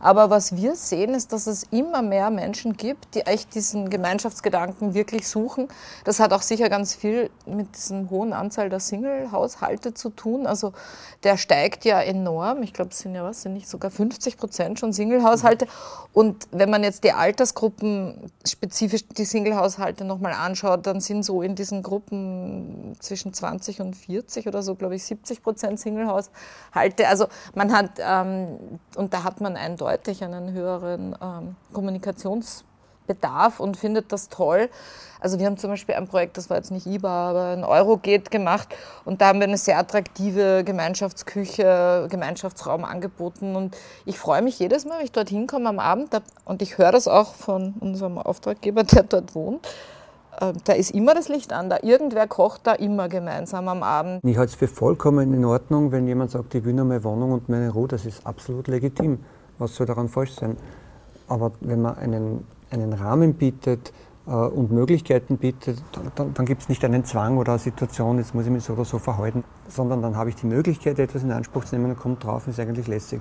Aber 0.01 0.31
was 0.31 0.57
wir 0.57 0.77
sehen, 0.77 1.15
ist, 1.15 1.33
dass 1.33 1.47
es 1.47 1.65
immer 1.71 2.03
mehr 2.03 2.31
Menschen 2.31 2.77
gibt, 2.77 3.15
die 3.15 3.23
echt 3.23 3.55
diesen 3.55 3.91
Gemeinschaftsgedanken 3.91 4.95
wirklich 4.95 5.27
suchen. 5.29 5.69
Das 6.05 6.21
hat 6.21 6.33
auch 6.33 6.43
sicher 6.43 6.69
ganz 6.69 6.95
viel 6.95 7.31
mit 7.47 7.75
diesem 7.77 8.11
hohen 8.11 8.33
Anzahl 8.33 8.69
der 8.69 8.81
Single-Haushalte 8.81 9.95
zu 9.95 10.11
tun. 10.11 10.47
Also 10.47 10.73
der 11.23 11.37
steigt 11.37 11.85
ja 11.85 12.01
enorm. 12.01 12.63
Ich 12.63 12.73
glaube, 12.73 12.91
es 12.91 12.99
sind 12.99 13.15
ja 13.15 13.25
was, 13.25 13.43
sind 13.43 13.55
nicht 13.55 13.69
sogar 13.69 13.91
50 13.91 14.37
Prozent 14.37 14.79
schon 14.79 14.93
Single-Haushalte. 14.93 15.67
Und 16.13 16.47
wenn 16.51 16.71
man 16.71 16.85
jetzt 16.85 17.05
die 17.05 17.13
Altersgruppen 17.13 18.31
spezifisch 18.47 19.07
die 19.09 19.25
Single-Haushalte 19.25 20.05
nochmal 20.05 20.33
anschaut, 20.33 20.87
dann 20.87 21.01
sind 21.01 21.23
so 21.25 21.43
in 21.43 21.55
diesen 21.55 21.83
Gruppen 21.83 22.97
zwischen 23.01 23.33
20 23.33 23.81
und 23.81 23.94
40 23.95 24.47
oder 24.47 24.63
so, 24.63 24.75
glaube 24.75 24.97
ich, 24.97 25.05
70 25.05 25.43
Prozent 25.43 25.81
Single-Haushalte. 25.81 27.09
Also 27.09 27.27
man 27.55 27.73
hat, 27.73 27.93
ähm, 27.99 28.79
und 28.97 29.15
da 29.15 29.25
hat 29.25 29.41
man 29.41 29.57
eindeutig 29.57 30.23
einen 30.23 30.53
höheren 30.53 31.17
ähm, 31.23 31.57
Kommunikationsbedarf 31.73 33.61
und 33.61 33.77
findet 33.77 34.13
das 34.13 34.29
toll. 34.29 34.69
Also 35.25 35.39
wir 35.39 35.47
haben 35.47 35.57
zum 35.57 35.71
Beispiel 35.71 35.95
ein 35.95 36.07
Projekt, 36.07 36.37
das 36.37 36.51
war 36.51 36.59
jetzt 36.59 36.71
nicht 36.71 36.85
IBA, 36.87 37.31
aber 37.31 37.45
ein 37.47 37.65
Eurogate 37.65 38.29
gemacht 38.29 38.69
und 39.07 39.23
da 39.23 39.29
haben 39.29 39.41
wir 39.41 39.47
eine 39.47 39.57
sehr 39.57 39.79
attraktive 39.79 40.65
Gemeinschaftsküche, 40.65 42.09
Gemeinschaftsraum 42.11 42.85
angeboten 42.85 43.57
und 43.57 43.75
ich 44.05 44.19
freue 44.19 44.43
mich 44.43 44.59
jedes 44.59 44.85
Mal, 44.85 44.99
wenn 44.99 45.07
ich 45.07 45.13
dort 45.13 45.31
hinkomme 45.31 45.71
am 45.71 45.79
Abend 45.79 46.11
und 46.45 46.61
ich 46.61 46.77
höre 46.77 46.93
das 46.93 47.09
auch 47.09 47.33
von 47.35 47.73
unserem 47.81 48.19
Auftraggeber, 48.19 48.85
der 48.85 49.05
dort 49.05 49.35
wohnt, 49.35 49.67
da 50.65 50.73
ist 50.73 50.91
immer 50.91 51.15
das 51.15 51.29
Licht 51.29 51.53
an. 51.53 51.71
Da 51.71 51.79
irgendwer 51.83 52.27
kocht 52.27 52.63
da 52.65 52.73
immer 52.73 53.09
gemeinsam 53.09 53.69
am 53.69 53.83
Abend. 53.83 54.21
Ich 54.25 54.37
halte 54.37 54.53
es 54.53 54.57
für 54.57 54.69
vollkommen 54.69 55.33
in 55.35 55.45
Ordnung, 55.45 55.93
wenn 55.93 56.07
jemand 56.07 56.31
sagt, 56.31 56.55
ich 56.55 56.65
will 56.65 56.73
nur 56.73 56.85
meine 56.85 57.05
Wohnung 57.05 57.33
und 57.33 57.49
meine 57.49 57.71
Ruhe. 57.71 57.89
Das 57.89 58.07
ist 58.07 58.27
absolut 58.27 58.69
legitim. 58.69 59.19
Was 59.59 59.75
soll 59.75 59.87
daran 59.87 60.09
falsch 60.09 60.33
sein? 60.33 60.57
Aber 61.29 61.53
wenn 61.61 61.81
man 61.81 61.97
einen, 61.97 62.47
einen 62.71 62.93
Rahmen 62.93 63.35
bietet 63.35 63.93
äh, 64.27 64.31
und 64.31 64.73
Möglichkeiten 64.73 65.39
bietet, 65.39 65.83
dann, 65.93 66.13
dann, 66.15 66.35
dann 66.35 66.47
gibt 66.47 66.63
es 66.63 66.69
nicht 66.69 66.85
einen 66.85 67.05
Zwang 67.05 67.39
oder 67.39 67.53
eine 67.53 67.59
Situation, 67.59 68.19
jetzt 68.19 68.35
muss 68.35 68.45
ich 68.45 68.51
mich 68.51 68.65
so 68.65 68.75
oder 68.75 68.85
so 68.85 68.99
verhalten, 68.99 69.45
sondern 69.69 70.03
dann 70.03 70.17
habe 70.17 70.31
ich 70.31 70.37
die 70.37 70.47
Möglichkeit, 70.47 70.99
etwas 70.99 71.23
in 71.23 71.33
Anspruch 71.33 71.65
zu 71.65 71.77
nehmen 71.77 71.93
und 71.93 71.99
kommt 71.99 72.25
drauf, 72.25 72.47
ist 72.49 72.61
eigentlich 72.61 72.89
lässig. 72.89 73.21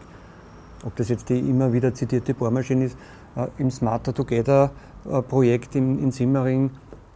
Ob 0.86 0.96
das 0.98 1.08
jetzt 1.10 1.30
die 1.30 1.40
immer 1.40 1.72
wieder 1.72 1.94
zitierte 1.94 2.34
Bohrmaschine 2.34 2.86
ist, 2.86 2.98
äh, 3.36 3.48
im 3.58 3.72
Smarter 3.72 4.14
Together 4.14 4.72
äh, 5.10 5.22
Projekt 5.22 5.76
in, 5.76 6.00
in 6.00 6.12
Simmering, 6.12 6.72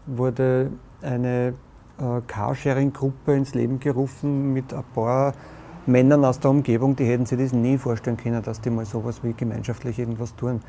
wurde 0.08 0.72
eine 1.02 1.54
äh, 2.00 2.22
Carsharing-Gruppe 2.26 3.36
ins 3.36 3.54
Leben 3.54 3.80
gerufen 3.80 4.54
mit 4.54 4.74
ein 4.74 4.84
paar 4.94 5.34
Männern 5.86 6.26
aus 6.26 6.40
der 6.40 6.52
Umgebung, 6.52 6.96
die 6.96 7.06
hätten 7.06 7.26
sich 7.26 7.40
das 7.40 7.54
nie 7.54 7.78
vorstellen 7.78 8.18
können, 8.18 8.44
dass 8.44 8.60
die 8.60 8.70
mal 8.70 8.86
sowas 8.86 9.24
wie 9.24 9.34
gemeinschaftlich 9.34 9.98
irgendwas 10.00 10.36
tun. 10.36 10.56
Mhm. 10.56 10.62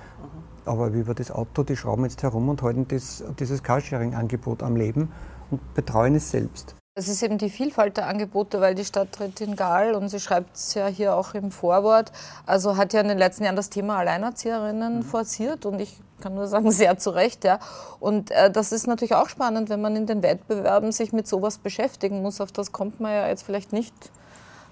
Aber 0.65 0.89
über 0.89 1.15
das 1.15 1.31
Auto, 1.31 1.63
die 1.63 1.77
schrauben 1.77 2.05
jetzt 2.05 2.23
herum 2.23 2.49
und 2.49 2.63
halten 2.63 2.87
das, 2.89 3.25
dieses 3.39 3.63
Carsharing-Angebot 3.63 4.63
am 4.63 4.77
Leben 4.77 5.11
und 5.51 5.75
betreuen 5.75 6.15
es 6.15 6.31
selbst. 6.31 6.77
Das 6.99 7.07
ist 7.07 7.23
eben 7.23 7.39
die 7.39 7.49
Vielfalt 7.49 7.97
der 7.97 8.09
Angebote, 8.09 8.61
weil 8.61 8.75
die 8.75 8.85
Stadträtin 8.85 9.55
Gahl, 9.55 9.95
und 9.95 10.09
sie 10.09 10.19
schreibt 10.19 10.57
es 10.57 10.75
ja 10.75 10.89
hier 10.89 11.15
auch 11.15 11.33
im 11.33 11.53
Vorwort, 11.53 12.11
also 12.45 12.77
hat 12.77 12.93
ja 12.93 13.01
in 13.01 13.07
den 13.07 13.19
letzten 13.19 13.45
Jahren 13.45 13.55
das 13.55 13.71
Thema 13.71 13.99
Alleinerzieherinnen 13.99 14.97
mhm. 14.97 15.03
forciert 15.05 15.65
und 15.65 15.79
ich 15.79 15.97
kann 16.21 16.35
nur 16.35 16.49
sagen, 16.49 16.69
sehr 16.73 16.99
zu 16.99 17.11
Recht. 17.11 17.45
Ja. 17.45 17.61
Und 18.01 18.33
äh, 18.33 18.51
das 18.51 18.73
ist 18.73 18.89
natürlich 18.89 19.15
auch 19.15 19.29
spannend, 19.29 19.69
wenn 19.69 19.81
man 19.81 19.95
in 19.95 20.07
den 20.07 20.25
Wettbewerben 20.25 20.91
sich 20.91 21.13
mit 21.13 21.29
sowas 21.29 21.59
beschäftigen 21.59 22.21
muss. 22.21 22.41
Auf 22.41 22.51
das 22.51 22.73
kommt 22.73 22.99
man 22.99 23.13
ja 23.13 23.29
jetzt 23.29 23.45
vielleicht 23.45 23.73
nicht 23.73 23.95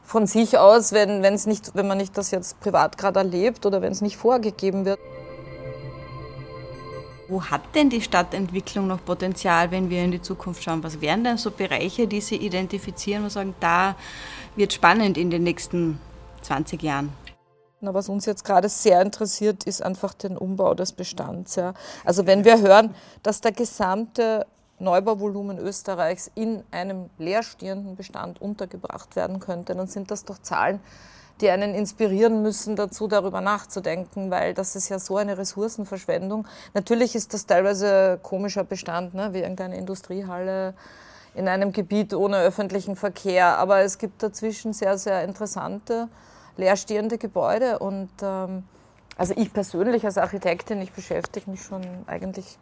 von 0.03 0.27
sich 0.27 0.59
aus, 0.59 0.91
wenn, 0.91 1.23
wenn's 1.23 1.47
nicht, 1.47 1.77
wenn 1.77 1.87
man 1.87 1.99
nicht 1.99 2.19
das 2.19 2.33
jetzt 2.33 2.59
privat 2.59 2.99
gerade 2.99 3.21
erlebt 3.21 3.65
oder 3.67 3.83
wenn 3.83 3.93
es 3.93 4.01
nicht 4.01 4.17
vorgegeben 4.17 4.85
wird. 4.85 4.99
Wo 7.29 7.43
hat 7.43 7.63
denn 7.75 7.91
die 7.91 8.01
Stadtentwicklung 8.01 8.87
noch 8.87 9.05
Potenzial, 9.05 9.71
wenn 9.73 9.91
wir 9.91 10.05
in 10.05 10.13
die 10.13 10.23
Zukunft 10.23 10.63
schauen? 10.63 10.85
Was 10.85 11.01
wären 11.01 11.25
denn 11.25 11.39
so 11.39 11.51
Bereiche, 11.51 12.07
die 12.07 12.21
Sie 12.21 12.37
identifizieren 12.37 13.25
und 13.25 13.31
sagen, 13.31 13.55
da 13.59 13.97
wird 14.55 14.73
spannend 14.73 15.19
in 15.19 15.31
den 15.31 15.43
nächsten 15.43 15.99
20 16.43 16.83
Jahren? 16.83 17.13
Na, 17.81 17.93
was 17.93 18.09
uns 18.09 18.27
jetzt 18.27 18.45
gerade 18.45 18.69
sehr 18.69 19.03
interessiert, 19.03 19.65
ist 19.65 19.83
einfach 19.83 20.15
den 20.15 20.37
Umbau 20.37 20.75
des 20.75 20.93
Bestands. 20.93 21.57
Ja. 21.57 21.75
Also 22.05 22.27
wenn 22.27 22.45
wir 22.45 22.61
hören, 22.61 22.95
dass 23.23 23.41
der 23.41 23.53
gesamte 23.53 24.47
Neubauvolumen 24.79 25.59
Österreichs 25.59 26.31
in 26.35 26.63
einem 26.71 27.11
leerstehenden 27.19 27.97
Bestand 27.97 28.41
untergebracht 28.41 29.17
werden 29.17 29.41
könnte, 29.41 29.75
dann 29.75 29.89
sind 29.89 30.11
das 30.11 30.25
doch 30.25 30.39
Zahlen, 30.39 30.81
die 31.41 31.51
einen 31.51 31.75
inspirieren 31.75 32.43
müssen, 32.43 32.77
dazu 32.77 33.09
darüber 33.09 33.41
nachzudenken, 33.41 34.31
weil 34.31 34.55
das 34.55 34.77
ist 34.77 34.89
ja 34.89 34.99
so 34.99 35.17
eine 35.17 35.37
Ressourcenverschwendung. 35.37 36.47
Natürlich 36.75 37.15
ist 37.15 37.35
das 37.35 37.47
teilweise 37.47 38.19
komischer 38.23 38.65
Bestand, 38.65 39.15
ne, 39.15 39.33
wie 39.33 39.41
irgendeine 39.41 39.77
Industriehalle 39.77 40.75
in 41.35 41.49
einem 41.49 41.73
Gebiet 41.73 42.15
ohne 42.15 42.39
öffentlichen 42.39 42.97
Verkehr, 42.97 43.59
aber 43.59 43.81
es 43.81 43.99
gibt 43.99 44.23
dazwischen 44.23 44.73
sehr, 44.73 44.97
sehr 44.97 45.23
interessante 45.25 46.09
leerstehende 46.57 47.19
Gebäude 47.19 47.79
und 47.79 48.09
ähm, 48.23 48.65
also 49.19 49.35
ich 49.37 49.53
persönlich 49.53 50.05
als 50.05 50.19
Architektin, 50.19 50.81
ich 50.81 50.93
beschäftige 50.93 51.51
mich 51.51 51.63
schon 51.63 51.83
eigentlich 52.07 52.59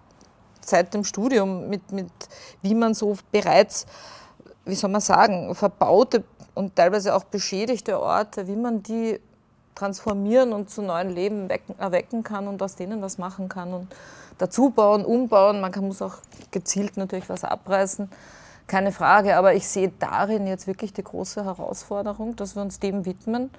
seit 0.60 0.94
dem 0.94 1.04
Studium 1.04 1.68
mit, 1.68 1.92
mit 1.92 2.10
wie 2.62 2.74
man 2.74 2.94
so 2.94 3.16
bereits, 3.32 3.86
wie 4.64 4.74
soll 4.74 4.90
man 4.90 5.00
sagen, 5.00 5.54
verbaute 5.54 6.24
und 6.54 6.76
teilweise 6.76 7.14
auch 7.14 7.24
beschädigte 7.24 8.00
Orte, 8.00 8.46
wie 8.46 8.56
man 8.56 8.82
die 8.82 9.20
transformieren 9.74 10.52
und 10.52 10.70
zu 10.70 10.82
neuen 10.82 11.10
Leben 11.10 11.48
wecken, 11.48 11.78
erwecken 11.78 12.22
kann 12.22 12.46
und 12.46 12.62
aus 12.62 12.76
denen 12.76 13.02
was 13.02 13.18
machen 13.18 13.48
kann 13.48 13.74
und 13.74 13.94
dazu 14.38 14.70
bauen, 14.70 15.04
umbauen. 15.04 15.60
Man 15.60 15.72
kann, 15.72 15.86
muss 15.86 16.00
auch 16.00 16.16
gezielt 16.50 16.96
natürlich 16.96 17.28
was 17.28 17.44
abreißen, 17.44 18.08
keine 18.66 18.92
Frage. 18.92 19.36
Aber 19.36 19.54
ich 19.54 19.66
sehe 19.66 19.92
darin 19.98 20.46
jetzt 20.46 20.66
wirklich 20.66 20.92
die 20.92 21.02
große 21.02 21.44
Herausforderung, 21.44 22.36
dass 22.36 22.54
wir 22.54 22.62
uns 22.62 22.78
dem 22.78 23.04
widmen 23.04 23.50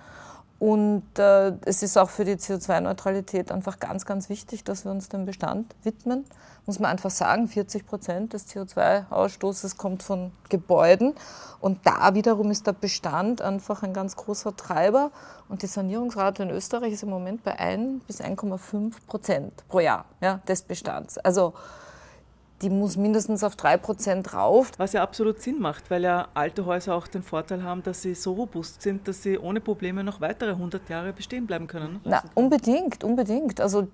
und 0.58 1.04
äh, 1.20 1.54
es 1.66 1.84
ist 1.84 1.98
auch 1.98 2.10
für 2.10 2.24
die 2.24 2.36
CO2-Neutralität 2.36 3.52
einfach 3.52 3.78
ganz, 3.80 4.06
ganz 4.06 4.30
wichtig, 4.30 4.64
dass 4.64 4.86
wir 4.86 4.92
uns 4.92 5.10
dem 5.10 5.26
Bestand 5.26 5.76
widmen. 5.84 6.26
Muss 6.66 6.80
man 6.80 6.92
einfach 6.92 7.10
sagen, 7.10 7.50
40 7.50 7.86
Prozent 7.86 8.34
des 8.34 8.48
CO2-Ausstoßes 8.48 9.76
kommt 9.76 10.02
von 10.02 10.32
Gebäuden. 10.48 11.14
Und 11.60 11.86
da 11.86 12.16
wiederum 12.16 12.52
ist 12.52 12.68
der 12.68 12.74
Bestand 12.74 13.42
einfach 13.42 13.84
ein 13.84 13.94
ganz 13.94 14.16
großer 14.16 14.56
Treiber. 14.56 15.12
Und 15.50 15.62
die 15.62 15.68
Sanierungsrate 15.68 16.44
in 16.44 16.50
Österreich 16.52 16.94
ist 16.94 17.04
im 17.04 17.10
Moment 17.10 17.44
bei 17.44 17.60
1 17.60 18.06
bis 18.06 18.22
1,5 18.22 18.94
Prozent 19.08 19.68
pro 19.68 19.82
Jahr 19.82 20.06
ja, 20.22 20.40
des 20.48 20.62
Bestands. 20.62 21.18
Also 21.18 21.54
die 22.62 22.70
muss 22.70 22.96
mindestens 22.96 23.44
auf 23.44 23.56
3% 23.56 24.32
rauf. 24.32 24.72
Was 24.78 24.94
ja 24.94 25.04
absolut 25.04 25.42
Sinn 25.42 25.60
macht, 25.60 25.92
weil 25.92 26.04
ja 26.04 26.30
alte 26.34 26.66
Häuser 26.66 26.96
auch 26.96 27.08
den 27.08 27.22
Vorteil 27.22 27.64
haben, 27.64 27.84
dass 27.84 28.02
sie 28.02 28.16
so 28.16 28.34
robust 28.34 28.82
sind, 28.82 29.08
dass 29.08 29.24
sie 29.24 29.38
ohne 29.38 29.60
Probleme 29.60 30.04
noch 30.04 30.22
weitere 30.22 30.52
100 30.52 30.90
Jahre 30.90 31.12
bestehen 31.12 31.48
bleiben 31.48 31.68
können. 31.68 32.00
Na, 32.06 32.24
unbedingt, 32.34 33.04
unbedingt. 33.04 33.60
Also 33.60 33.88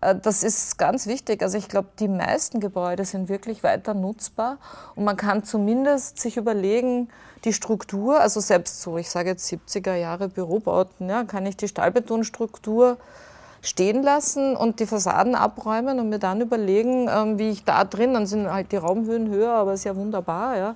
äh, 0.00 0.16
das 0.16 0.42
ist 0.42 0.76
ganz 0.76 1.06
wichtig. 1.06 1.42
Also 1.42 1.56
ich 1.56 1.68
glaube, 1.68 1.88
die 2.00 2.08
meisten 2.08 2.58
Gebäude 2.58 3.04
sind 3.04 3.28
wirklich 3.28 3.62
weiter 3.62 3.94
nutzbar 3.94 4.58
und 4.96 5.04
man 5.04 5.16
kann 5.16 5.44
zumindest 5.44 6.20
sich 6.20 6.36
überlegen, 6.36 7.08
die 7.44 7.52
Struktur, 7.52 8.20
also 8.20 8.40
selbst 8.40 8.82
so, 8.82 8.98
ich 8.98 9.08
sage 9.08 9.30
jetzt 9.30 9.50
70er 9.50 9.94
Jahre 9.94 10.28
Bürobauten, 10.28 11.08
ja, 11.08 11.24
kann 11.24 11.46
ich 11.46 11.56
die 11.56 11.68
Stahlbetonstruktur 11.68 12.98
stehen 13.62 14.02
lassen 14.02 14.56
und 14.56 14.80
die 14.80 14.86
Fassaden 14.86 15.34
abräumen 15.34 16.00
und 16.00 16.08
mir 16.08 16.18
dann 16.18 16.40
überlegen, 16.40 17.08
ähm, 17.08 17.38
wie 17.38 17.50
ich 17.50 17.64
da 17.64 17.84
drin, 17.84 18.14
dann 18.14 18.26
sind 18.26 18.50
halt 18.50 18.72
die 18.72 18.76
Raumhöhen 18.76 19.28
höher, 19.28 19.52
aber 19.52 19.74
ist 19.74 19.84
ja 19.84 19.94
wunderbar, 19.96 20.56
ja. 20.56 20.74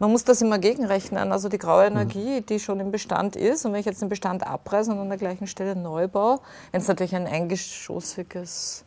Man 0.00 0.12
muss 0.12 0.24
das 0.24 0.40
immer 0.40 0.58
gegenrechnen, 0.58 1.30
also 1.30 1.50
die 1.50 1.58
graue 1.58 1.90
mhm. 1.90 1.96
Energie, 1.96 2.40
die 2.40 2.58
schon 2.58 2.80
im 2.80 2.90
Bestand 2.90 3.36
ist. 3.36 3.66
Und 3.66 3.74
wenn 3.74 3.80
ich 3.80 3.86
jetzt 3.86 4.00
den 4.00 4.08
Bestand 4.08 4.46
abreiße 4.46 4.90
und 4.90 4.98
an 4.98 5.10
der 5.10 5.18
gleichen 5.18 5.46
Stelle 5.46 5.76
neu 5.76 6.08
baue, 6.08 6.40
wenn 6.72 6.80
es 6.80 6.88
natürlich 6.88 7.14
ein 7.14 7.26
eingeschossiges, 7.26 8.84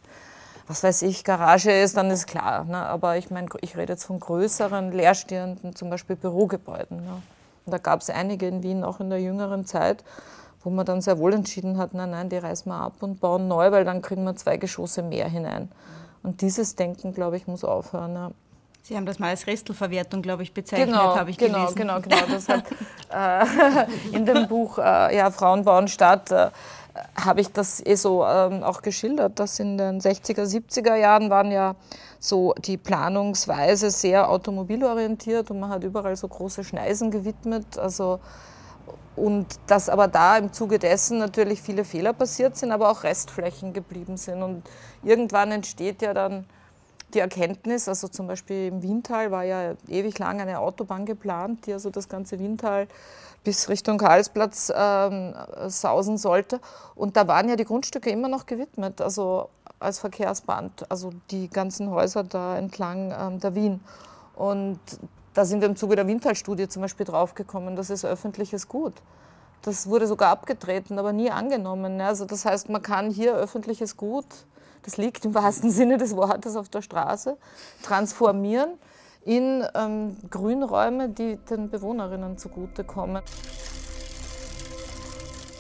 was 0.68 0.84
weiß 0.84 1.04
ich, 1.04 1.24
Garage 1.24 1.72
ist, 1.72 1.98
dann 1.98 2.10
ist 2.10 2.26
klar. 2.26 2.64
Ne? 2.64 2.78
Aber 2.78 3.18
ich 3.18 3.30
meine, 3.30 3.48
ich 3.62 3.78
rede 3.78 3.94
jetzt 3.94 4.06
von 4.06 4.20
größeren, 4.20 4.92
leerstehenden, 4.92 5.76
zum 5.76 5.92
Beispiel 5.92 6.16
Bürogebäuden. 6.16 7.06
Ne? 7.06 7.22
Und 7.66 7.72
da 7.72 7.78
gab 7.78 8.02
es 8.02 8.10
einige 8.10 8.48
in 8.48 8.64
Wien, 8.64 8.84
auch 8.84 9.00
in 9.00 9.12
der 9.12 9.22
jüngeren 9.22 9.68
Zeit, 9.68 10.04
wo 10.64 10.70
man 10.70 10.86
dann 10.86 11.02
sehr 11.02 11.18
wohl 11.18 11.34
entschieden 11.34 11.78
hat, 11.78 11.94
nein, 11.94 12.12
nein, 12.12 12.30
die 12.30 12.38
reißen 12.38 12.72
wir 12.72 12.76
ab 12.76 12.94
und 13.02 13.20
bauen 13.20 13.48
neu, 13.48 13.72
weil 13.72 13.86
dann 13.86 14.02
kriegen 14.02 14.24
wir 14.24 14.36
zwei 14.36 14.58
Geschosse 14.58 15.04
mehr 15.04 15.28
hinein. 15.28 15.70
Und 16.24 16.42
dieses 16.42 16.76
Denken, 16.76 17.14
glaube 17.14 17.38
ich, 17.38 17.48
muss 17.48 17.64
aufhören. 17.64 18.14
Ja. 18.16 18.32
Sie 18.82 18.98
haben 18.98 19.06
das 19.06 19.20
mal 19.20 19.30
als 19.30 19.48
Restelverwertung, 19.48 20.22
glaube 20.22 20.44
ich, 20.44 20.54
bezeichnet, 20.54 20.90
genau, 20.90 21.16
habe 21.16 21.30
ich 21.30 21.38
genau, 21.38 21.60
gelesen. 21.60 21.76
Genau, 21.76 22.02
genau, 22.02 22.18
genau. 22.20 22.34
Das 22.34 22.50
hat 22.50 22.66
äh, 23.10 23.86
in 24.16 24.26
dem 24.26 24.48
Buch 24.48 24.78
äh, 24.78 25.16
ja, 25.16 25.32
Frauen 25.32 25.64
bauen 25.64 25.88
Stadt 25.88 26.32
äh, 26.32 26.50
habe 27.16 27.42
ich 27.42 27.52
das 27.52 27.86
eh 27.86 27.96
so 27.96 28.26
ähm, 28.26 28.62
auch 28.64 28.82
geschildert, 28.82 29.40
dass 29.40 29.60
in 29.60 29.78
den 29.78 30.00
60er, 30.00 30.44
70er 30.44 30.96
Jahren 30.96 31.30
waren 31.30 31.52
ja 31.52 31.76
so 32.20 32.54
die 32.58 32.78
Planungsweise 32.78 33.90
sehr 33.90 34.30
automobilorientiert 34.30 35.50
und 35.50 35.60
man 35.60 35.70
hat 35.70 35.84
überall 35.84 36.16
so 36.16 36.28
große 36.28 36.64
Schneisen 36.64 37.10
gewidmet. 37.10 37.78
Also 37.78 38.20
und 39.16 39.60
dass 39.68 39.90
aber 39.90 40.08
da 40.08 40.38
im 40.38 40.54
Zuge 40.54 40.80
dessen 40.80 41.20
natürlich 41.20 41.62
viele 41.62 41.86
Fehler 41.86 42.14
passiert 42.14 42.58
sind, 42.58 42.72
aber 42.72 42.90
auch 42.90 43.04
Restflächen 43.04 43.74
geblieben 43.74 44.18
sind. 44.18 44.42
Und 44.42 44.64
irgendwann 45.04 45.52
entsteht 45.52 46.02
ja 46.02 46.14
dann 46.14 46.46
die 47.14 47.20
Erkenntnis, 47.20 47.88
also 47.88 48.08
zum 48.08 48.28
Beispiel 48.28 48.68
im 48.68 48.82
Wiental 48.82 49.30
war 49.32 49.44
ja 49.44 49.74
ewig 49.88 50.18
lang 50.18 50.42
eine 50.42 50.60
Autobahn 50.60 51.06
geplant, 51.06 51.66
die 51.68 51.74
also 51.74 51.90
das 51.92 52.10
ganze 52.10 52.40
Wiental 52.40 52.88
bis 53.44 53.70
Richtung 53.70 53.98
Karlsplatz 53.98 54.72
ähm, 54.76 55.36
sausen 55.68 56.18
sollte. 56.18 56.60
Und 56.96 57.16
da 57.18 57.28
waren 57.28 57.50
ja 57.50 57.56
die 57.56 57.66
Grundstücke 57.66 58.10
immer 58.10 58.30
noch 58.30 58.46
gewidmet, 58.46 59.02
also 59.02 59.50
als 59.80 60.00
Verkehrsband, 60.00 60.90
also 60.90 61.12
die 61.30 61.50
ganzen 61.50 61.92
Häuser 61.92 62.24
da 62.24 62.58
entlang 62.58 63.14
ähm, 63.18 63.40
der 63.40 63.54
Wien. 63.54 63.82
Und 64.36 64.80
da 65.34 65.46
sind 65.46 65.62
wir 65.62 65.68
im 65.68 65.76
Zuge 65.76 65.96
der 65.96 66.08
Windtalstudie 66.08 66.68
zum 66.68 66.82
Beispiel 66.82 67.06
draufgekommen, 67.06 67.76
das 67.76 67.90
ist 67.90 68.06
öffentliches 68.06 68.68
Gut. 68.68 68.94
Das 69.64 69.88
wurde 69.88 70.08
sogar 70.08 70.30
abgetreten, 70.30 71.00
aber 71.00 71.14
nie 71.14 71.32
angenommen. 71.32 72.02
Also 72.02 72.26
das 72.26 72.44
heißt, 72.46 72.70
man 72.70 72.82
kann 72.82 73.10
hier 73.10 73.34
öffentliches 73.34 73.96
Gut, 73.96 74.26
das 74.84 74.98
liegt 74.98 75.26
im 75.26 75.34
wahrsten 75.34 75.72
Sinne 75.72 75.98
des 75.98 76.16
Wortes 76.16 76.56
auf 76.56 76.70
der 76.70 76.82
Straße, 76.82 77.38
transformieren 77.82 78.72
in 79.26 79.64
ähm, 79.74 80.18
Grünräume, 80.30 81.10
die 81.10 81.38
den 81.38 81.70
Bewohnerinnen 81.70 82.38
zugutekommen. 82.38 83.24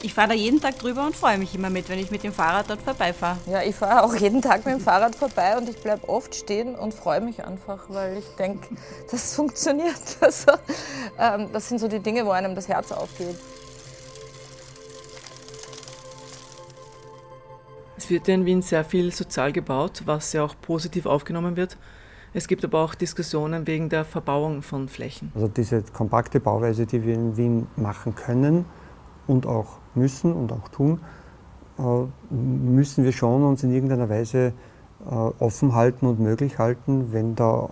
Ich 0.05 0.13
fahre 0.13 0.27
da 0.27 0.33
jeden 0.33 0.59
Tag 0.59 0.77
drüber 0.79 1.05
und 1.05 1.15
freue 1.15 1.37
mich 1.37 1.55
immer 1.55 1.69
mit, 1.69 1.87
wenn 1.87 1.97
ich 1.97 2.11
mit 2.11 2.23
dem 2.23 2.33
Fahrrad 2.33 2.69
dort 2.69 2.81
vorbeifahre. 2.81 3.37
Ja, 3.49 3.61
ich 3.61 3.73
fahre 3.73 4.03
auch 4.03 4.13
jeden 4.13 4.41
Tag 4.41 4.65
mit 4.65 4.75
dem 4.75 4.81
Fahrrad 4.81 5.15
vorbei 5.15 5.57
und 5.57 5.69
ich 5.69 5.77
bleibe 5.77 6.09
oft 6.09 6.35
stehen 6.35 6.75
und 6.75 6.93
freue 6.93 7.21
mich 7.21 7.45
einfach, 7.45 7.85
weil 7.87 8.17
ich 8.17 8.25
denke, 8.37 8.67
das 9.11 9.33
funktioniert. 9.33 9.93
Also, 10.19 10.51
ähm, 11.17 11.47
das 11.53 11.69
sind 11.69 11.79
so 11.79 11.87
die 11.87 11.99
Dinge, 11.99 12.25
wo 12.25 12.31
einem 12.31 12.53
das 12.53 12.67
Herz 12.67 12.91
aufgeht. 12.91 13.37
Es 17.95 18.09
wird 18.09 18.27
ja 18.27 18.33
in 18.33 18.45
Wien 18.45 18.61
sehr 18.61 18.83
viel 18.83 19.13
sozial 19.13 19.53
gebaut, 19.53 20.01
was 20.05 20.33
ja 20.33 20.43
auch 20.43 20.55
positiv 20.61 21.05
aufgenommen 21.05 21.55
wird. 21.55 21.77
Es 22.33 22.49
gibt 22.49 22.65
aber 22.65 22.79
auch 22.81 22.93
Diskussionen 22.93 23.67
wegen 23.67 23.87
der 23.87 24.03
Verbauung 24.03 24.63
von 24.63 24.89
Flächen. 24.89 25.31
Also 25.33 25.47
diese 25.47 25.81
kompakte 25.81 26.41
Bauweise, 26.41 26.85
die 26.85 27.05
wir 27.05 27.13
in 27.13 27.37
Wien 27.37 27.67
machen 27.77 28.15
können, 28.15 28.65
und 29.27 29.45
auch 29.45 29.77
müssen 29.95 30.33
und 30.33 30.51
auch 30.51 30.67
tun, 30.69 30.99
äh, 31.79 32.33
müssen 32.33 33.03
wir 33.03 33.11
schon 33.11 33.43
uns 33.43 33.63
in 33.63 33.71
irgendeiner 33.71 34.09
Weise 34.09 34.53
äh, 35.09 35.13
offen 35.13 35.75
halten 35.75 36.05
und 36.05 36.19
möglich 36.19 36.59
halten, 36.59 37.11
wenn 37.11 37.35
da 37.35 37.69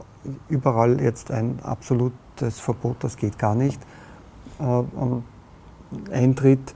überall 0.49 1.01
jetzt 1.01 1.31
ein 1.31 1.59
absolutes 1.63 2.59
Verbot, 2.59 2.97
das 2.99 3.17
geht 3.17 3.39
gar 3.39 3.55
nicht, 3.55 3.79
äh, 4.59 4.83
eintritt, 6.11 6.75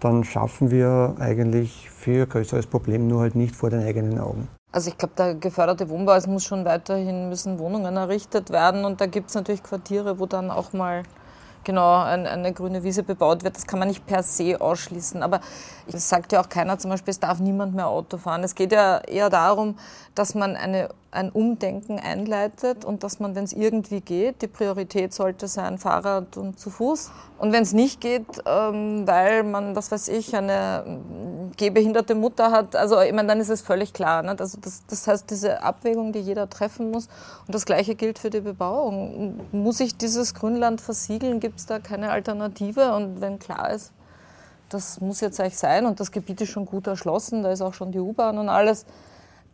dann 0.00 0.24
schaffen 0.24 0.70
wir 0.70 1.16
eigentlich 1.18 1.88
ein 2.06 2.28
größeres 2.28 2.66
Problem 2.66 3.08
nur 3.08 3.22
halt 3.22 3.34
nicht 3.34 3.56
vor 3.56 3.70
den 3.70 3.82
eigenen 3.82 4.18
Augen. 4.18 4.48
Also 4.72 4.90
ich 4.90 4.98
glaube, 4.98 5.14
der 5.16 5.34
geförderte 5.36 5.88
Wohnbau, 5.88 6.14
es 6.14 6.26
muss 6.26 6.44
schon 6.44 6.64
weiterhin, 6.64 7.28
müssen 7.28 7.58
Wohnungen 7.58 7.96
errichtet 7.96 8.50
werden 8.50 8.84
und 8.84 9.00
da 9.00 9.06
gibt 9.06 9.28
es 9.28 9.34
natürlich 9.34 9.62
Quartiere, 9.62 10.18
wo 10.18 10.26
dann 10.26 10.50
auch 10.50 10.72
mal 10.72 11.04
genau 11.64 12.02
ein, 12.02 12.26
eine 12.26 12.52
grüne 12.52 12.82
Wiese 12.82 13.02
bebaut 13.02 13.44
wird. 13.44 13.56
Das 13.56 13.66
kann 13.66 13.78
man 13.78 13.88
nicht 13.88 14.06
per 14.06 14.22
se 14.22 14.60
ausschließen. 14.60 15.22
Aber 15.22 15.40
es 15.86 16.08
sagt 16.08 16.32
ja 16.32 16.40
auch 16.40 16.48
keiner 16.48 16.78
zum 16.78 16.90
Beispiel, 16.90 17.12
es 17.12 17.20
darf 17.20 17.40
niemand 17.40 17.74
mehr 17.74 17.88
Auto 17.88 18.18
fahren. 18.18 18.44
Es 18.44 18.54
geht 18.54 18.72
ja 18.72 18.98
eher 18.98 19.30
darum, 19.30 19.78
dass 20.14 20.34
man 20.34 20.56
eine 20.56 20.88
ein 21.14 21.30
Umdenken 21.30 21.98
einleitet 21.98 22.84
und 22.84 23.04
dass 23.04 23.20
man, 23.20 23.34
wenn 23.34 23.44
es 23.44 23.52
irgendwie 23.52 24.00
geht, 24.00 24.42
die 24.42 24.48
Priorität 24.48 25.14
sollte 25.14 25.48
sein 25.48 25.78
Fahrrad 25.78 26.36
und 26.36 26.58
zu 26.58 26.70
Fuß. 26.70 27.10
Und 27.38 27.52
wenn 27.52 27.62
es 27.62 27.72
nicht 27.72 28.00
geht, 28.00 28.26
ähm, 28.46 29.06
weil 29.06 29.44
man, 29.44 29.76
was 29.76 29.90
weiß 29.90 30.08
ich, 30.08 30.34
eine 30.34 30.84
mm, 30.86 31.52
gehbehinderte 31.56 32.14
Mutter 32.14 32.50
hat, 32.50 32.76
also 32.76 33.00
ich 33.00 33.12
meine, 33.12 33.28
dann 33.28 33.40
ist 33.40 33.48
es 33.48 33.62
völlig 33.62 33.92
klar. 33.92 34.22
Ne? 34.22 34.36
Also 34.38 34.58
das, 34.60 34.84
das 34.86 35.06
heißt, 35.06 35.30
diese 35.30 35.62
Abwägung, 35.62 36.12
die 36.12 36.20
jeder 36.20 36.50
treffen 36.50 36.90
muss. 36.90 37.08
Und 37.46 37.54
das 37.54 37.64
Gleiche 37.64 37.94
gilt 37.94 38.18
für 38.18 38.30
die 38.30 38.40
Bebauung. 38.40 39.40
Muss 39.52 39.80
ich 39.80 39.96
dieses 39.96 40.34
Grünland 40.34 40.80
versiegeln? 40.80 41.40
Gibt 41.40 41.60
es 41.60 41.66
da 41.66 41.78
keine 41.78 42.10
Alternative? 42.10 42.94
Und 42.94 43.20
wenn 43.20 43.38
klar 43.38 43.70
ist, 43.70 43.92
das 44.68 45.00
muss 45.00 45.20
jetzt 45.20 45.40
eigentlich 45.40 45.58
sein 45.58 45.86
und 45.86 46.00
das 46.00 46.10
Gebiet 46.10 46.40
ist 46.40 46.50
schon 46.50 46.66
gut 46.66 46.86
erschlossen, 46.86 47.42
da 47.42 47.52
ist 47.52 47.62
auch 47.62 47.74
schon 47.74 47.92
die 47.92 48.00
U-Bahn 48.00 48.38
und 48.38 48.48
alles, 48.48 48.86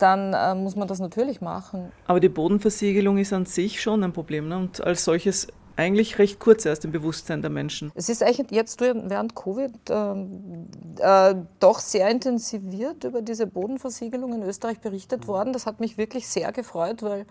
dann 0.03 0.35
äh, 0.35 0.55
muss 0.55 0.77
man 0.77 0.89
das 0.89 0.99
natürlich 0.99 1.41
machen. 1.41 1.93
Aber 2.07 2.21
die 2.21 2.29
Bodenversiegelung 2.29 3.19
ist 3.19 3.33
an 3.33 3.47
sich 3.47 3.81
schon 3.81 4.03
ein 4.03 4.13
Problem 4.13 4.49
ne? 4.49 4.57
und 4.57 4.81
als 4.83 5.05
solches 5.05 5.49
eigentlich 5.77 6.19
recht 6.19 6.39
kurz 6.39 6.67
erst 6.67 6.85
im 6.85 6.93
Bewusstsein 6.93 7.41
der 7.41 7.51
Menschen. 7.51 7.91
Es 7.95 8.09
ist 8.11 8.23
eigentlich 8.23 8.51
jetzt 8.51 8.81
während 8.81 9.35
Covid 9.35 9.73
äh, 9.89 11.31
äh, 11.31 11.37
doch 11.59 11.79
sehr 11.79 12.11
intensiviert 12.11 13.05
über 13.05 13.23
diese 13.23 13.47
Bodenversiegelung 13.47 14.35
in 14.35 14.43
Österreich 14.43 14.81
berichtet 14.81 15.27
worden. 15.27 15.53
Das 15.53 15.67
hat 15.67 15.81
mich 15.81 15.97
wirklich 15.97 16.29
sehr 16.29 16.53
gefreut, 16.53 17.03
weil 17.03 17.25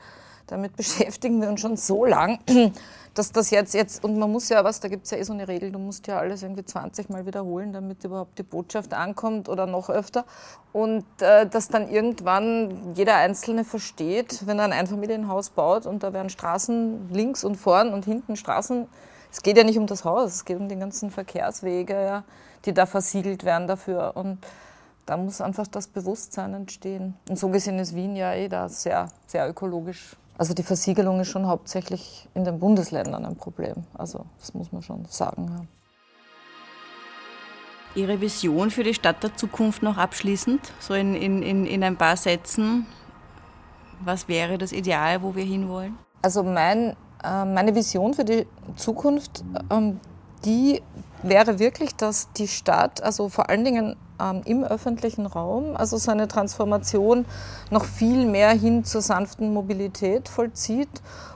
damit 0.52 0.76
beschäftigen 0.78 1.42
wir 1.42 1.50
uns 1.50 1.62
schon 1.62 1.78
so 1.78 2.06
lang, 2.06 2.40
dass 3.14 3.32
das 3.32 3.50
jetzt, 3.50 3.74
jetzt, 3.74 4.04
und 4.04 4.18
man 4.18 4.32
muss 4.32 4.50
ja 4.50 4.64
was, 4.64 4.80
da 4.80 4.88
gibt 4.88 5.06
es 5.06 5.12
ja 5.12 5.18
eh 5.18 5.24
so 5.24 5.34
eine 5.34 5.48
Regel, 5.48 5.72
du 5.72 5.80
musst 5.80 6.08
ja 6.08 6.20
alles 6.20 6.44
irgendwie 6.44 6.64
20 6.64 7.10
Mal 7.10 7.26
wiederholen, 7.26 7.74
damit 7.74 8.04
überhaupt 8.04 8.38
die 8.38 8.44
Botschaft 8.44 8.94
ankommt 8.94 9.50
oder 9.50 9.66
noch 9.66 9.90
öfter. 9.90 10.26
Und 10.72 11.06
äh, 11.22 11.48
dass 11.48 11.68
dann 11.68 11.90
irgendwann 11.90 12.94
jeder 12.96 13.16
Einzelne 13.16 13.66
versteht, 13.66 14.46
wenn 14.46 14.60
er 14.60 14.66
ein 14.66 14.74
Einfamilienhaus 14.74 15.50
baut 15.50 15.86
und 15.86 16.04
da 16.04 16.14
werden 16.14 16.30
Straßen 16.30 17.10
links 17.12 17.44
und 17.44 17.56
vorn 17.56 17.94
und 17.94 18.06
hinten 18.06 18.36
Straßen, 18.36 18.88
es 19.32 19.44
geht 19.44 19.58
ja 19.58 19.64
nicht 19.64 19.78
um 19.78 19.88
das 19.88 20.06
Haus, 20.06 20.34
es 20.34 20.46
geht 20.46 20.58
um 20.58 20.70
die 20.70 20.76
ganzen 20.76 21.12
Verkehrswege, 21.12 21.94
ja, 21.94 22.24
die 22.66 22.74
da 22.74 22.86
versiegelt 22.86 23.44
werden 23.44 23.68
dafür. 23.68 24.14
Und 24.16 24.40
da 25.06 25.18
muss 25.18 25.42
einfach 25.42 25.68
das 25.68 25.88
Bewusstsein 25.88 26.54
entstehen. 26.54 27.16
Und 27.30 27.38
so 27.38 27.50
gesehen 27.50 27.80
ist 27.80 27.96
Wien 27.96 28.16
ja 28.16 28.34
eh 28.34 28.48
da 28.48 28.70
sehr, 28.70 29.10
sehr 29.28 29.50
ökologisch 29.50 30.16
also 30.40 30.54
die 30.54 30.64
Versiegelung 30.64 31.20
ist 31.20 31.28
schon 31.28 31.48
hauptsächlich 31.48 32.30
in 32.34 32.46
den 32.46 32.60
Bundesländern 32.60 33.26
ein 33.26 33.36
Problem. 33.36 33.84
Also 33.94 34.26
das 34.40 34.54
muss 34.54 34.72
man 34.72 34.82
schon 34.82 35.04
sagen. 35.10 35.48
Ja. 35.50 35.66
Ihre 38.02 38.22
Vision 38.22 38.72
für 38.72 38.84
die 38.84 38.94
Stadt 38.94 39.22
der 39.22 39.36
Zukunft 39.36 39.84
noch 39.84 39.98
abschließend, 39.98 40.62
so 40.80 40.94
in, 40.94 41.14
in, 41.14 41.66
in 41.66 41.84
ein 41.84 41.98
paar 41.98 42.16
Sätzen. 42.16 42.86
Was 44.00 44.30
wäre 44.30 44.58
das 44.58 44.72
Ideal, 44.72 45.22
wo 45.22 45.36
wir 45.36 45.44
hinwollen? 45.44 45.98
Also 46.22 46.42
mein, 46.44 46.96
äh, 47.22 47.44
meine 47.44 47.76
Vision 47.76 48.14
für 48.14 48.24
die 48.24 48.48
Zukunft, 48.78 49.44
ähm, 49.70 50.00
die 50.46 50.82
wäre 51.22 51.60
wirklich, 51.60 51.98
dass 51.98 52.32
die 52.32 52.48
Stadt, 52.48 53.04
also 53.04 53.28
vor 53.28 53.50
allen 53.50 53.66
Dingen 53.66 53.98
ähm, 54.20 54.42
im 54.46 54.64
öffentlichen 54.64 55.26
Raum, 55.26 55.76
also 55.76 55.98
so 55.98 56.12
eine 56.12 56.28
Transformation 56.28 57.26
noch 57.72 57.86
viel 57.86 58.26
mehr 58.26 58.52
hin 58.52 58.84
zur 58.84 59.02
sanften 59.02 59.54
Mobilität 59.54 60.30
vollzieht 60.30 60.90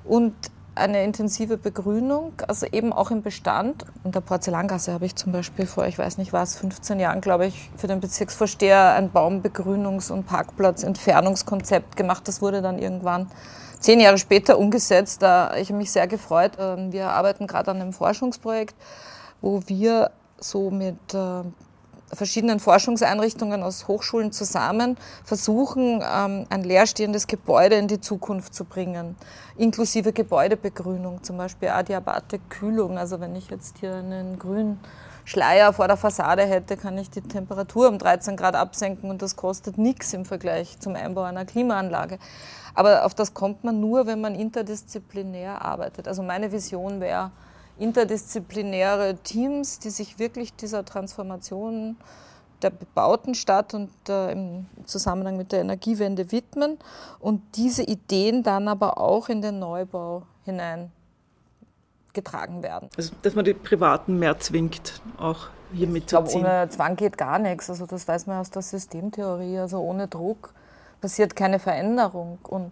und 0.03 0.33
eine 0.75 1.03
intensive 1.03 1.57
Begrünung, 1.57 2.33
also 2.47 2.65
eben 2.65 2.93
auch 2.93 3.11
im 3.11 3.21
Bestand. 3.21 3.85
In 4.03 4.11
der 4.11 4.21
Porzellangasse 4.21 4.91
habe 4.91 5.05
ich 5.05 5.15
zum 5.15 5.31
Beispiel 5.31 5.65
vor, 5.65 5.85
ich 5.85 5.97
weiß 5.99 6.17
nicht 6.17 6.33
was, 6.33 6.55
15 6.55 6.99
Jahren, 6.99 7.21
glaube 7.21 7.45
ich, 7.45 7.69
für 7.77 7.87
den 7.87 7.99
Bezirksvorsteher 7.99 8.93
ein 8.93 9.11
Baumbegrünungs- 9.11 10.11
und 10.11 10.25
Parkplatzentfernungskonzept 10.25 11.95
gemacht. 11.95 12.27
Das 12.27 12.41
wurde 12.41 12.61
dann 12.61 12.79
irgendwann 12.79 13.29
zehn 13.79 13.99
Jahre 13.99 14.17
später 14.17 14.57
umgesetzt. 14.57 15.21
Da 15.21 15.55
ich 15.57 15.69
habe 15.69 15.77
mich 15.77 15.91
sehr 15.91 16.07
gefreut. 16.07 16.53
Ähm, 16.59 16.91
wir 16.91 17.09
arbeiten 17.11 17.45
gerade 17.45 17.71
an 17.71 17.81
einem 17.81 17.93
Forschungsprojekt, 17.93 18.75
wo 19.41 19.61
wir 19.67 20.11
so 20.39 20.71
mit 20.71 21.13
äh, 21.13 21.43
verschiedenen 22.15 22.59
Forschungseinrichtungen 22.59 23.63
aus 23.63 23.87
Hochschulen 23.87 24.31
zusammen 24.31 24.97
versuchen, 25.23 26.01
ähm, 26.01 26.45
ein 26.49 26.63
leerstehendes 26.63 27.27
Gebäude 27.27 27.75
in 27.75 27.87
die 27.87 28.01
Zukunft 28.01 28.53
zu 28.53 28.65
bringen, 28.65 29.15
inklusive 29.57 30.13
Gebäudebegrünung, 30.13 31.23
zum 31.23 31.37
Beispiel 31.37 31.69
Adiabatik-Kühlung. 31.69 32.97
Also 32.97 33.19
wenn 33.19 33.35
ich 33.35 33.49
jetzt 33.49 33.77
hier 33.79 33.95
einen 33.95 34.39
grünen 34.39 34.79
Schleier 35.25 35.71
vor 35.71 35.87
der 35.87 35.95
Fassade 35.95 36.43
hätte, 36.43 36.75
kann 36.75 36.97
ich 36.97 37.09
die 37.09 37.21
Temperatur 37.21 37.87
um 37.87 37.97
13 37.97 38.35
Grad 38.35 38.55
absenken 38.55 39.09
und 39.09 39.21
das 39.21 39.37
kostet 39.37 39.77
nichts 39.77 40.13
im 40.13 40.25
Vergleich 40.25 40.79
zum 40.79 40.95
Einbau 40.95 41.23
einer 41.23 41.45
Klimaanlage. 41.45 42.19
Aber 42.75 43.05
auf 43.05 43.13
das 43.13 43.33
kommt 43.33 43.63
man 43.63 43.79
nur, 43.79 44.05
wenn 44.05 44.19
man 44.19 44.35
interdisziplinär 44.35 45.61
arbeitet. 45.61 46.07
Also 46.07 46.23
meine 46.23 46.51
Vision 46.51 46.99
wäre, 46.99 47.31
interdisziplinäre 47.77 49.15
Teams, 49.23 49.79
die 49.79 49.89
sich 49.89 50.19
wirklich 50.19 50.53
dieser 50.55 50.85
Transformation 50.85 51.97
der 52.61 52.69
bebauten 52.69 53.35
Stadt 53.35 53.73
und 53.73 53.91
äh, 54.07 54.31
im 54.31 54.65
Zusammenhang 54.85 55.37
mit 55.37 55.51
der 55.51 55.61
Energiewende 55.61 56.31
widmen 56.31 56.77
und 57.19 57.41
diese 57.55 57.83
Ideen 57.83 58.43
dann 58.43 58.67
aber 58.67 58.97
auch 58.97 59.27
in 59.29 59.41
den 59.41 59.59
Neubau 59.59 60.23
hinein 60.45 60.91
getragen 62.13 62.63
werden. 62.63 62.89
Also, 62.95 63.13
dass 63.21 63.35
man 63.35 63.43
die 63.43 63.53
Privaten 63.53 64.17
mehr 64.17 64.39
zwingt, 64.39 65.01
auch 65.17 65.47
hier 65.73 65.87
mitzuziehen. 65.87 66.25
Ich 66.25 66.31
glaube, 66.31 66.47
ohne 66.47 66.69
Zwang 66.69 66.95
geht 66.95 67.17
gar 67.17 67.39
nichts. 67.39 67.69
Also, 67.69 67.85
das 67.85 68.07
weiß 68.07 68.27
man 68.27 68.39
aus 68.39 68.51
der 68.51 68.61
Systemtheorie. 68.61 69.59
Also, 69.59 69.79
ohne 69.79 70.07
Druck 70.07 70.53
passiert 71.01 71.35
keine 71.35 71.59
Veränderung. 71.59 72.37
Und 72.43 72.71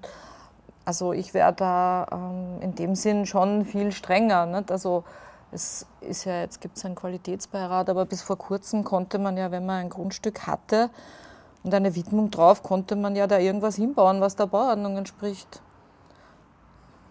also 0.86 1.14
ich 1.14 1.34
wäre 1.34 1.54
da 1.54 2.08
ähm, 2.12 2.62
in 2.62 2.76
dem 2.76 2.96
Sinn 2.96 3.26
schon 3.26 3.66
viel 3.66 3.92
strenger. 3.92 4.46
Nicht? 4.46 4.72
Also 4.72 5.04
es 5.52 5.86
ist 6.02 6.26
ja, 6.26 6.42
jetzt 6.42 6.62
gibt 6.62 6.78
es 6.78 6.86
einen 6.86 6.96
Qualitätsbeirat, 6.96 7.90
aber 7.90 8.06
bis 8.06 8.22
vor 8.22 8.38
kurzem 8.38 8.84
konnte 8.84 9.20
man 9.20 9.38
ja, 9.38 9.52
wenn 9.52 9.66
man 9.66 9.82
ein 9.82 9.90
Grundstück 9.90 10.48
hatte 10.48 10.90
und 11.64 11.74
eine 11.74 11.96
Widmung 11.96 12.32
drauf, 12.32 12.64
konnte 12.64 12.96
man 12.96 13.16
ja 13.16 13.28
da 13.28 13.38
irgendwas 13.38 13.76
hinbauen, 13.76 14.22
was 14.22 14.36
der 14.36 14.48
Bauordnung 14.48 14.98
entspricht. 14.98 15.62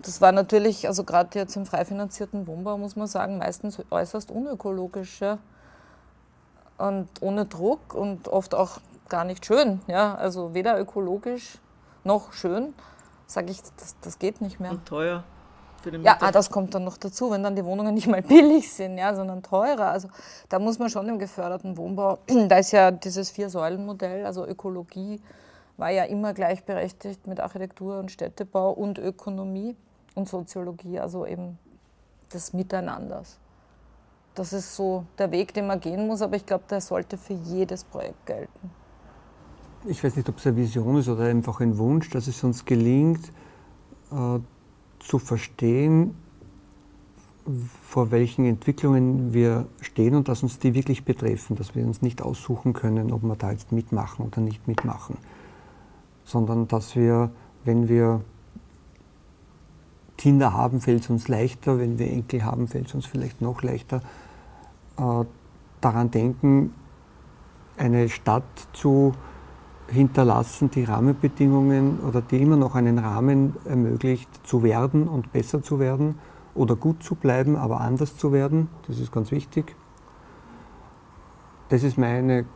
Das 0.03 0.21
war 0.23 0.33
natürlich, 0.33 0.89
also 0.89 1.05
gerade 1.05 1.39
jetzt 1.39 1.57
im 1.57 1.67
frei 1.67 1.85
finanzierten 1.85 2.47
Wohnbau, 2.47 2.79
muss 2.79 2.97
man 2.97 3.07
sagen, 3.07 3.37
meistens 3.39 3.79
äußerst 3.91 4.31
unökologisch. 4.31 5.21
Ja? 5.21 5.39
Und 6.79 7.09
ohne 7.21 7.45
Druck 7.45 7.95
und 7.95 8.29
oft 8.29 8.55
auch 8.55 8.79
gar 9.11 9.25
nicht 9.25 9.45
schön. 9.45 9.83
Ja? 9.87 10.15
Also 10.15 10.55
weder 10.55 10.81
ökologisch 10.81 11.59
noch 12.03 12.33
schön 12.33 12.73
sage 13.31 13.53
ich, 13.53 13.63
das, 13.63 13.97
das 14.01 14.19
geht 14.19 14.41
nicht 14.41 14.61
mehr. 14.61 14.73
Und 14.73 14.87
teuer. 14.87 15.25
Für 15.83 15.91
den 15.91 16.03
ja, 16.03 16.19
ah, 16.21 16.31
das 16.31 16.51
kommt 16.51 16.75
dann 16.75 16.85
noch 16.85 16.99
dazu, 16.99 17.31
wenn 17.31 17.43
dann 17.43 17.57
die 17.57 17.65
Wohnungen 17.65 17.95
nicht 17.95 18.07
mal 18.07 18.23
billig 18.35 18.71
sind, 18.71 18.99
ja, 18.99 19.15
sondern 19.15 19.43
teurer. 19.43 19.91
Also 19.91 20.09
da 20.49 20.59
muss 20.59 20.79
man 20.79 20.91
schon 20.91 21.09
im 21.09 21.19
geförderten 21.19 21.77
Wohnbau, 21.77 22.19
da 22.49 22.59
ist 22.59 22.73
ja 22.73 22.91
dieses 22.91 23.31
Vier-Säulen-Modell, 23.31 24.27
also 24.27 24.47
Ökologie 24.47 25.21
war 25.77 25.91
ja 25.91 26.05
immer 26.05 26.35
gleichberechtigt 26.35 27.27
mit 27.27 27.41
Architektur 27.41 27.99
und 27.99 28.11
Städtebau 28.11 28.73
und 28.73 28.99
Ökonomie 28.99 29.77
und 30.15 30.29
Soziologie, 30.29 31.01
also 31.01 31.25
eben 31.25 31.59
des 32.35 32.53
Miteinanders. 32.53 33.39
Das 34.35 34.53
ist 34.53 34.77
so 34.77 35.07
der 35.19 35.31
Weg, 35.31 35.55
den 35.55 35.67
man 35.67 35.81
gehen 35.81 36.07
muss, 36.07 36.21
aber 36.21 36.37
ich 36.37 36.45
glaube, 36.45 36.65
der 36.69 36.83
sollte 36.83 37.17
für 37.17 37.33
jedes 37.33 37.85
Projekt 37.85 38.27
gelten 38.27 38.71
ich 39.87 40.03
weiß 40.05 40.17
nicht, 40.17 40.29
ob 40.29 40.39
es 40.39 40.47
eine 40.47 40.57
Vision 40.57 40.97
ist 40.97 41.09
oder 41.09 41.25
einfach 41.25 41.61
ein 41.61 41.79
Wunsch, 41.79 42.11
dass 42.11 42.27
es 42.27 42.45
uns 42.45 42.65
gelingt, 42.65 43.33
äh, 44.13 44.39
zu 44.99 45.19
verstehen, 45.19 46.15
vor 47.87 48.11
welchen 48.11 48.45
Entwicklungen 48.45 49.33
wir 49.33 49.67
stehen 49.81 50.15
und 50.15 50.29
dass 50.29 50.43
uns 50.43 50.59
die 50.59 50.75
wirklich 50.75 51.05
betreffen, 51.05 51.57
dass 51.57 51.75
wir 51.75 51.85
uns 51.85 52.03
nicht 52.03 52.23
aussuchen 52.23 52.75
können, 52.75 53.13
ob 53.13 53.23
wir 53.23 53.35
da 53.37 53.51
jetzt 53.51 53.73
mitmachen 53.73 54.27
oder 54.27 54.41
nicht 54.41 54.69
mitmachen, 54.69 55.17
sondern 56.25 56.69
dass 56.69 56.95
wir, 56.95 57.31
wenn 57.65 57.89
wir 57.89 58.21
Kinder 60.19 60.53
haben, 60.53 60.81
fällt 60.81 61.05
es 61.05 61.11
uns 61.11 61.29
leichter, 61.29 61.79
wenn 61.79 61.99
wir 61.99 62.11
Enkel 62.11 62.45
haben, 62.45 62.69
fällt 62.69 62.89
es 62.89 62.95
uns 62.95 63.07
vielleicht 63.07 63.41
noch 63.41 63.63
leichter, 63.63 64.03
äh, 64.99 65.25
daran 65.81 66.11
denken, 66.11 66.75
eine 67.79 68.11
Stadt 68.11 68.45
zu 68.75 69.15
hinterlassen 69.91 70.71
die 70.71 70.85
Rahmenbedingungen 70.85 72.01
oder 72.01 72.21
die 72.21 72.41
immer 72.41 72.57
noch 72.57 72.75
einen 72.75 72.99
Rahmen 72.99 73.57
ermöglicht, 73.65 74.29
zu 74.47 74.63
werden 74.63 75.09
und 75.09 75.33
besser 75.33 75.63
zu 75.63 75.79
werden 75.79 76.19
oder 76.55 76.77
gut 76.77 77.03
zu 77.03 77.15
bleiben, 77.15 77.57
aber 77.57 77.81
anders 77.81 78.17
zu 78.17 78.33
werden. 78.33 78.69
Das 78.87 78.99
ist 78.99 79.13
ganz 79.13 79.31
wichtig. 79.31 79.75
Das 81.69 81.83
ist 81.83 81.99
meine 81.99 82.47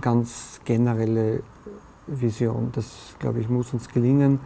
ganz 0.00 0.60
generelle 0.64 1.42
Vision. 2.06 2.70
Das, 2.72 3.14
glaube 3.18 3.40
ich, 3.40 3.48
muss 3.48 3.72
uns 3.72 3.88
gelingen. 3.88 4.40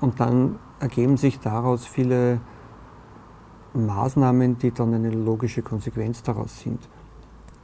Und 0.00 0.20
dann 0.20 0.58
ergeben 0.80 1.16
sich 1.16 1.40
daraus 1.40 1.86
viele 1.86 2.40
Maßnahmen, 3.74 4.58
die 4.58 4.72
dann 4.72 4.94
eine 4.94 5.10
logische 5.10 5.62
Konsequenz 5.62 6.22
daraus 6.22 6.60
sind 6.60 6.80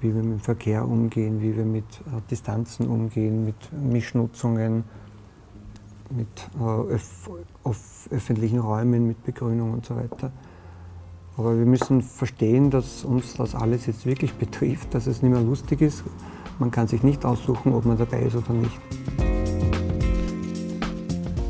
wie 0.03 0.15
wir 0.15 0.23
mit 0.23 0.33
dem 0.33 0.41
Verkehr 0.41 0.87
umgehen, 0.87 1.41
wie 1.41 1.57
wir 1.57 1.65
mit 1.65 1.85
äh, 1.85 2.21
Distanzen 2.31 2.89
umgehen, 2.89 3.45
mit 3.45 3.57
Mischnutzungen, 3.73 4.85
mit 6.11 6.29
äh, 6.61 6.95
öf 6.95 7.31
öffentlichen 8.11 8.59
Räumen, 8.59 9.07
mit 9.07 9.25
Begrünung 9.25 9.73
und 9.73 9.87
so 9.87 9.97
weiter. 9.97 10.33
Aber 11.37 11.57
wir 11.57 11.65
müssen 11.65 12.03
verstehen, 12.03 12.71
dass 12.71 13.05
uns 13.05 13.35
das 13.35 13.55
alles 13.55 13.87
jetzt 13.87 14.05
wirklich 14.05 14.35
betrifft, 14.45 14.95
dass 14.95 15.07
es 15.07 15.23
nicht 15.23 15.33
mehr 15.33 15.41
lustig 15.41 15.81
ist. 15.81 16.05
Man 16.59 16.71
kann 16.71 16.87
sich 16.89 17.03
nicht 17.03 17.25
aussuchen, 17.25 17.73
ob 17.73 17.85
man 17.85 17.97
dabei 17.97 18.23
ist 18.23 18.37
oder 18.37 18.53
nicht. 18.53 18.79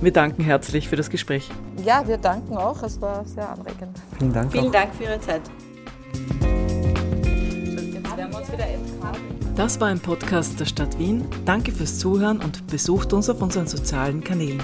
Wir 0.01 0.13
danken 0.13 0.43
herzlich 0.43 0.89
für 0.89 0.97
das 0.97 1.11
Gespräch. 1.11 1.49
Ja, 1.85 2.07
wir 2.07 2.19
danken 2.19 2.57
auch. 2.57 2.83
Es 2.83 3.01
war 3.01 3.25
sehr 3.25 3.49
anregend. 3.49 4.01
Vielen 4.19 4.33
Dank. 4.33 4.53
Vielen 4.53 4.67
auch. 4.67 4.73
Dank 4.73 4.95
für 4.95 5.05
Ihre 5.05 5.21
Zeit. 5.21 5.43
Das 9.57 9.81
war 9.81 9.89
ein 9.89 10.01
Podcast 10.01 10.59
der 10.59 10.65
Stadt 10.65 10.99
Wien. 10.99 11.25
Danke 11.45 11.73
fürs 11.73 11.99
Zuhören 11.99 12.41
und 12.41 12.67
besucht 12.67 13.13
uns 13.13 13.29
auf 13.29 13.43
unseren 13.43 13.67
sozialen 13.67 14.25
Kanälen. 14.25 14.63